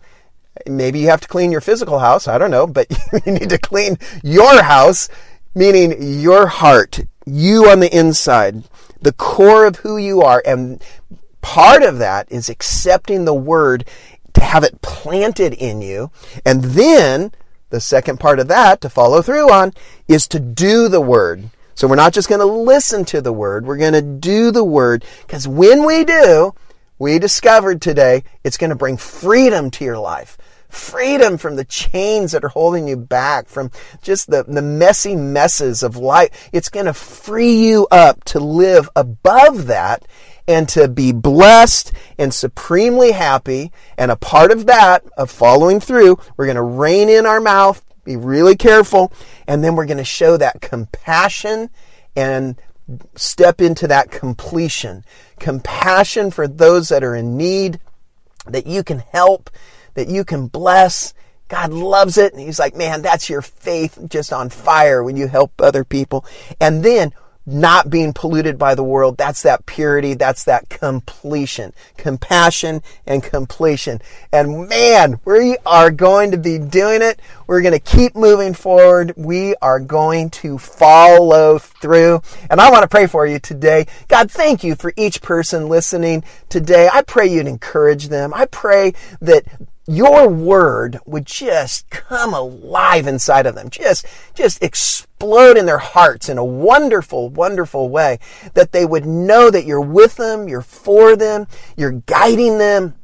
Maybe 0.66 1.00
you 1.00 1.08
have 1.08 1.20
to 1.22 1.28
clean 1.28 1.50
your 1.50 1.60
physical 1.60 1.98
house. 1.98 2.28
I 2.28 2.38
don't 2.38 2.50
know, 2.50 2.66
but 2.66 2.86
you 3.26 3.32
need 3.32 3.50
to 3.50 3.58
clean 3.58 3.98
your 4.22 4.62
house, 4.62 5.08
meaning 5.54 6.20
your 6.20 6.46
heart, 6.46 7.00
you 7.26 7.68
on 7.68 7.80
the 7.80 7.96
inside, 7.96 8.64
the 9.00 9.12
core 9.12 9.66
of 9.66 9.76
who 9.76 9.96
you 9.96 10.22
are. 10.22 10.42
And 10.46 10.82
part 11.40 11.82
of 11.82 11.98
that 11.98 12.30
is 12.30 12.48
accepting 12.48 13.24
the 13.24 13.34
word 13.34 13.84
to 14.34 14.40
have 14.40 14.64
it 14.64 14.80
planted 14.82 15.54
in 15.54 15.80
you. 15.82 16.10
And 16.44 16.62
then 16.62 17.32
the 17.70 17.80
second 17.80 18.20
part 18.20 18.38
of 18.38 18.48
that 18.48 18.80
to 18.80 18.88
follow 18.88 19.22
through 19.22 19.50
on 19.50 19.72
is 20.08 20.28
to 20.28 20.40
do 20.40 20.88
the 20.88 21.00
word. 21.00 21.50
So 21.74 21.88
we're 21.88 21.96
not 21.96 22.12
just 22.12 22.28
going 22.28 22.40
to 22.40 22.44
listen 22.44 23.04
to 23.06 23.22
the 23.22 23.32
word, 23.32 23.64
we're 23.64 23.78
going 23.78 23.94
to 23.94 24.02
do 24.02 24.50
the 24.50 24.64
word 24.64 25.04
because 25.22 25.48
when 25.48 25.86
we 25.86 26.04
do, 26.04 26.54
we 26.98 27.18
discovered 27.18 27.80
today 27.80 28.22
it's 28.44 28.58
going 28.58 28.70
to 28.70 28.76
bring 28.76 28.98
freedom 28.98 29.70
to 29.70 29.84
your 29.84 29.98
life 29.98 30.36
freedom 30.72 31.38
from 31.38 31.56
the 31.56 31.64
chains 31.64 32.32
that 32.32 32.44
are 32.44 32.48
holding 32.48 32.88
you 32.88 32.96
back, 32.96 33.48
from 33.48 33.70
just 34.02 34.30
the, 34.30 34.44
the 34.44 34.62
messy 34.62 35.14
messes 35.14 35.82
of 35.82 35.96
life. 35.96 36.48
It's 36.52 36.68
going 36.68 36.86
to 36.86 36.94
free 36.94 37.54
you 37.54 37.86
up 37.90 38.24
to 38.24 38.40
live 38.40 38.88
above 38.96 39.66
that 39.66 40.06
and 40.48 40.68
to 40.68 40.88
be 40.88 41.12
blessed 41.12 41.92
and 42.18 42.34
supremely 42.34 43.12
happy. 43.12 43.70
And 43.96 44.10
a 44.10 44.16
part 44.16 44.50
of 44.50 44.66
that, 44.66 45.04
of 45.16 45.30
following 45.30 45.80
through, 45.80 46.18
we're 46.36 46.46
going 46.46 46.56
to 46.56 46.62
rein 46.62 47.08
in 47.08 47.26
our 47.26 47.40
mouth, 47.40 47.84
be 48.04 48.16
really 48.16 48.56
careful, 48.56 49.12
and 49.46 49.62
then 49.62 49.76
we're 49.76 49.86
going 49.86 49.98
to 49.98 50.04
show 50.04 50.36
that 50.36 50.60
compassion 50.60 51.70
and 52.16 52.60
step 53.14 53.60
into 53.60 53.86
that 53.86 54.10
completion. 54.10 55.04
Compassion 55.38 56.30
for 56.30 56.48
those 56.48 56.88
that 56.88 57.04
are 57.04 57.14
in 57.14 57.36
need, 57.36 57.78
that 58.46 58.66
you 58.66 58.82
can 58.82 58.98
help, 58.98 59.50
that 59.94 60.08
you 60.08 60.24
can 60.24 60.46
bless. 60.46 61.14
God 61.48 61.72
loves 61.72 62.16
it. 62.16 62.32
And 62.32 62.40
he's 62.40 62.58
like, 62.58 62.76
man, 62.76 63.02
that's 63.02 63.28
your 63.28 63.42
faith 63.42 63.98
just 64.08 64.32
on 64.32 64.50
fire 64.50 65.02
when 65.02 65.16
you 65.16 65.26
help 65.26 65.60
other 65.60 65.84
people. 65.84 66.24
And 66.60 66.84
then 66.84 67.12
not 67.46 67.90
being 67.90 68.12
polluted 68.12 68.58
by 68.58 68.74
the 68.74 68.84
world. 68.84 69.16
That's 69.16 69.42
that 69.42 69.66
purity. 69.66 70.14
That's 70.14 70.44
that 70.44 70.68
completion, 70.68 71.72
compassion 71.96 72.82
and 73.06 73.22
completion. 73.22 74.00
And 74.32 74.68
man, 74.68 75.20
we 75.24 75.56
are 75.66 75.90
going 75.90 76.30
to 76.30 76.36
be 76.36 76.58
doing 76.58 77.02
it. 77.02 77.20
We're 77.46 77.62
going 77.62 77.72
to 77.72 77.80
keep 77.80 78.14
moving 78.14 78.54
forward. 78.54 79.14
We 79.16 79.54
are 79.56 79.80
going 79.80 80.30
to 80.30 80.58
follow 80.58 81.58
through. 81.58 82.22
And 82.50 82.60
I 82.60 82.70
want 82.70 82.82
to 82.82 82.88
pray 82.88 83.06
for 83.06 83.26
you 83.26 83.38
today. 83.38 83.86
God, 84.08 84.30
thank 84.30 84.62
you 84.62 84.74
for 84.74 84.92
each 84.96 85.22
person 85.22 85.68
listening 85.68 86.24
today. 86.48 86.88
I 86.92 87.02
pray 87.02 87.26
you'd 87.26 87.46
encourage 87.46 88.08
them. 88.08 88.32
I 88.34 88.46
pray 88.46 88.92
that 89.20 89.44
your 89.90 90.28
word 90.28 91.00
would 91.04 91.26
just 91.26 91.90
come 91.90 92.32
alive 92.32 93.08
inside 93.08 93.44
of 93.44 93.56
them, 93.56 93.68
just, 93.70 94.06
just 94.34 94.62
explode 94.62 95.56
in 95.56 95.66
their 95.66 95.78
hearts 95.78 96.28
in 96.28 96.38
a 96.38 96.44
wonderful, 96.44 97.28
wonderful 97.28 97.88
way, 97.88 98.20
that 98.54 98.70
they 98.70 98.86
would 98.86 99.04
know 99.04 99.50
that 99.50 99.64
you're 99.64 99.80
with 99.80 100.14
them, 100.14 100.46
you're 100.46 100.62
for 100.62 101.16
them, 101.16 101.48
you're 101.76 101.90
guiding 101.90 102.58
them, 102.58 102.94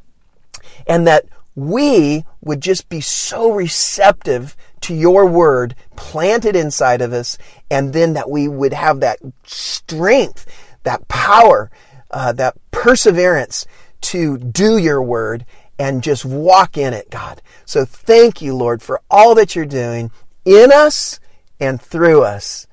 and 0.87 1.09
that 1.09 1.25
we 1.57 2.25
would 2.41 2.61
just 2.61 2.89
be 2.89 3.01
so 3.01 3.51
receptive 3.51 4.57
to 4.83 4.95
your 4.95 5.27
word 5.27 5.75
planted 5.97 6.55
inside 6.55 7.03
of 7.03 7.13
us, 7.13 7.37
and 7.69 7.93
then 7.95 8.13
that 8.13 8.31
we 8.31 8.47
would 8.47 8.73
have 8.73 9.01
that 9.01 9.19
strength, 9.45 10.47
that 10.85 11.09
power, 11.09 11.69
uh, 12.13 12.33
that 12.33 12.55
perseverance 12.71 13.67
to 14.03 14.39
do 14.39 14.79
your 14.79 15.03
word 15.03 15.45
and 15.79 16.03
just 16.03 16.25
walk 16.25 16.77
in 16.77 16.95
it, 16.95 17.11
God. 17.11 17.43
So 17.65 17.85
thank 17.85 18.41
you, 18.41 18.55
Lord, 18.55 18.83
for 18.83 19.01
all 19.11 19.35
that 19.35 19.55
you're 19.55 19.67
doing 19.67 20.11
in 20.45 20.73
us 20.73 21.21
and 21.61 21.81
through 21.81 22.23
us. 22.23 22.67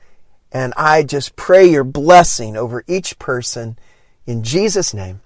And 0.52 0.74
I 0.78 1.04
just 1.04 1.36
pray 1.36 1.66
your 1.66 1.84
blessing 1.84 2.56
over 2.56 2.84
each 2.88 3.18
person 3.20 3.78
in 4.26 4.44
Jesus' 4.44 4.94
name. 4.94 5.22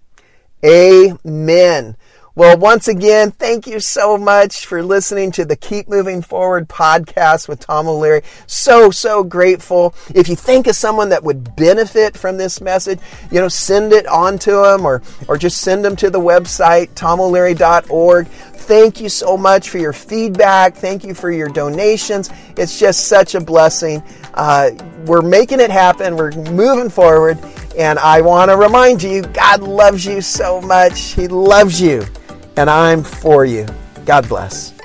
Amen. 0.65 1.97
Well, 2.37 2.55
once 2.55 2.87
again, 2.87 3.31
thank 3.31 3.65
you 3.65 3.79
so 3.79 4.15
much 4.15 4.67
for 4.67 4.83
listening 4.83 5.31
to 5.31 5.43
the 5.43 5.55
Keep 5.55 5.89
Moving 5.89 6.21
Forward 6.21 6.69
podcast 6.69 7.49
with 7.49 7.61
Tom 7.61 7.87
O'Leary. 7.87 8.21
So, 8.45 8.91
so 8.91 9.23
grateful. 9.23 9.95
If 10.13 10.29
you 10.29 10.35
think 10.35 10.67
of 10.67 10.75
someone 10.75 11.09
that 11.09 11.23
would 11.23 11.55
benefit 11.55 12.15
from 12.15 12.37
this 12.37 12.61
message, 12.61 12.99
you 13.31 13.39
know, 13.39 13.47
send 13.47 13.91
it 13.91 14.05
on 14.05 14.37
to 14.37 14.51
them 14.51 14.85
or, 14.85 15.01
or 15.27 15.39
just 15.39 15.61
send 15.63 15.83
them 15.83 15.95
to 15.95 16.11
the 16.11 16.19
website, 16.19 16.89
tomoleary.org. 16.89 18.27
Thank 18.27 19.01
you 19.01 19.09
so 19.09 19.35
much 19.35 19.71
for 19.71 19.79
your 19.79 19.93
feedback. 19.93 20.75
Thank 20.75 21.03
you 21.03 21.15
for 21.15 21.31
your 21.31 21.49
donations. 21.49 22.29
It's 22.55 22.77
just 22.77 23.07
such 23.07 23.33
a 23.33 23.41
blessing. 23.41 24.03
Uh, 24.35 24.69
we're 25.07 25.23
making 25.23 25.59
it 25.59 25.71
happen. 25.71 26.15
We're 26.15 26.33
moving 26.33 26.91
forward 26.91 27.39
And 27.77 27.99
I 27.99 28.21
want 28.21 28.49
to 28.49 28.57
remind 28.57 29.01
you 29.03 29.21
God 29.21 29.61
loves 29.61 30.05
you 30.05 30.21
so 30.21 30.61
much. 30.61 31.13
He 31.13 31.27
loves 31.27 31.79
you, 31.79 32.05
and 32.57 32.69
I'm 32.69 33.03
for 33.03 33.45
you. 33.45 33.65
God 34.05 34.27
bless. 34.27 34.76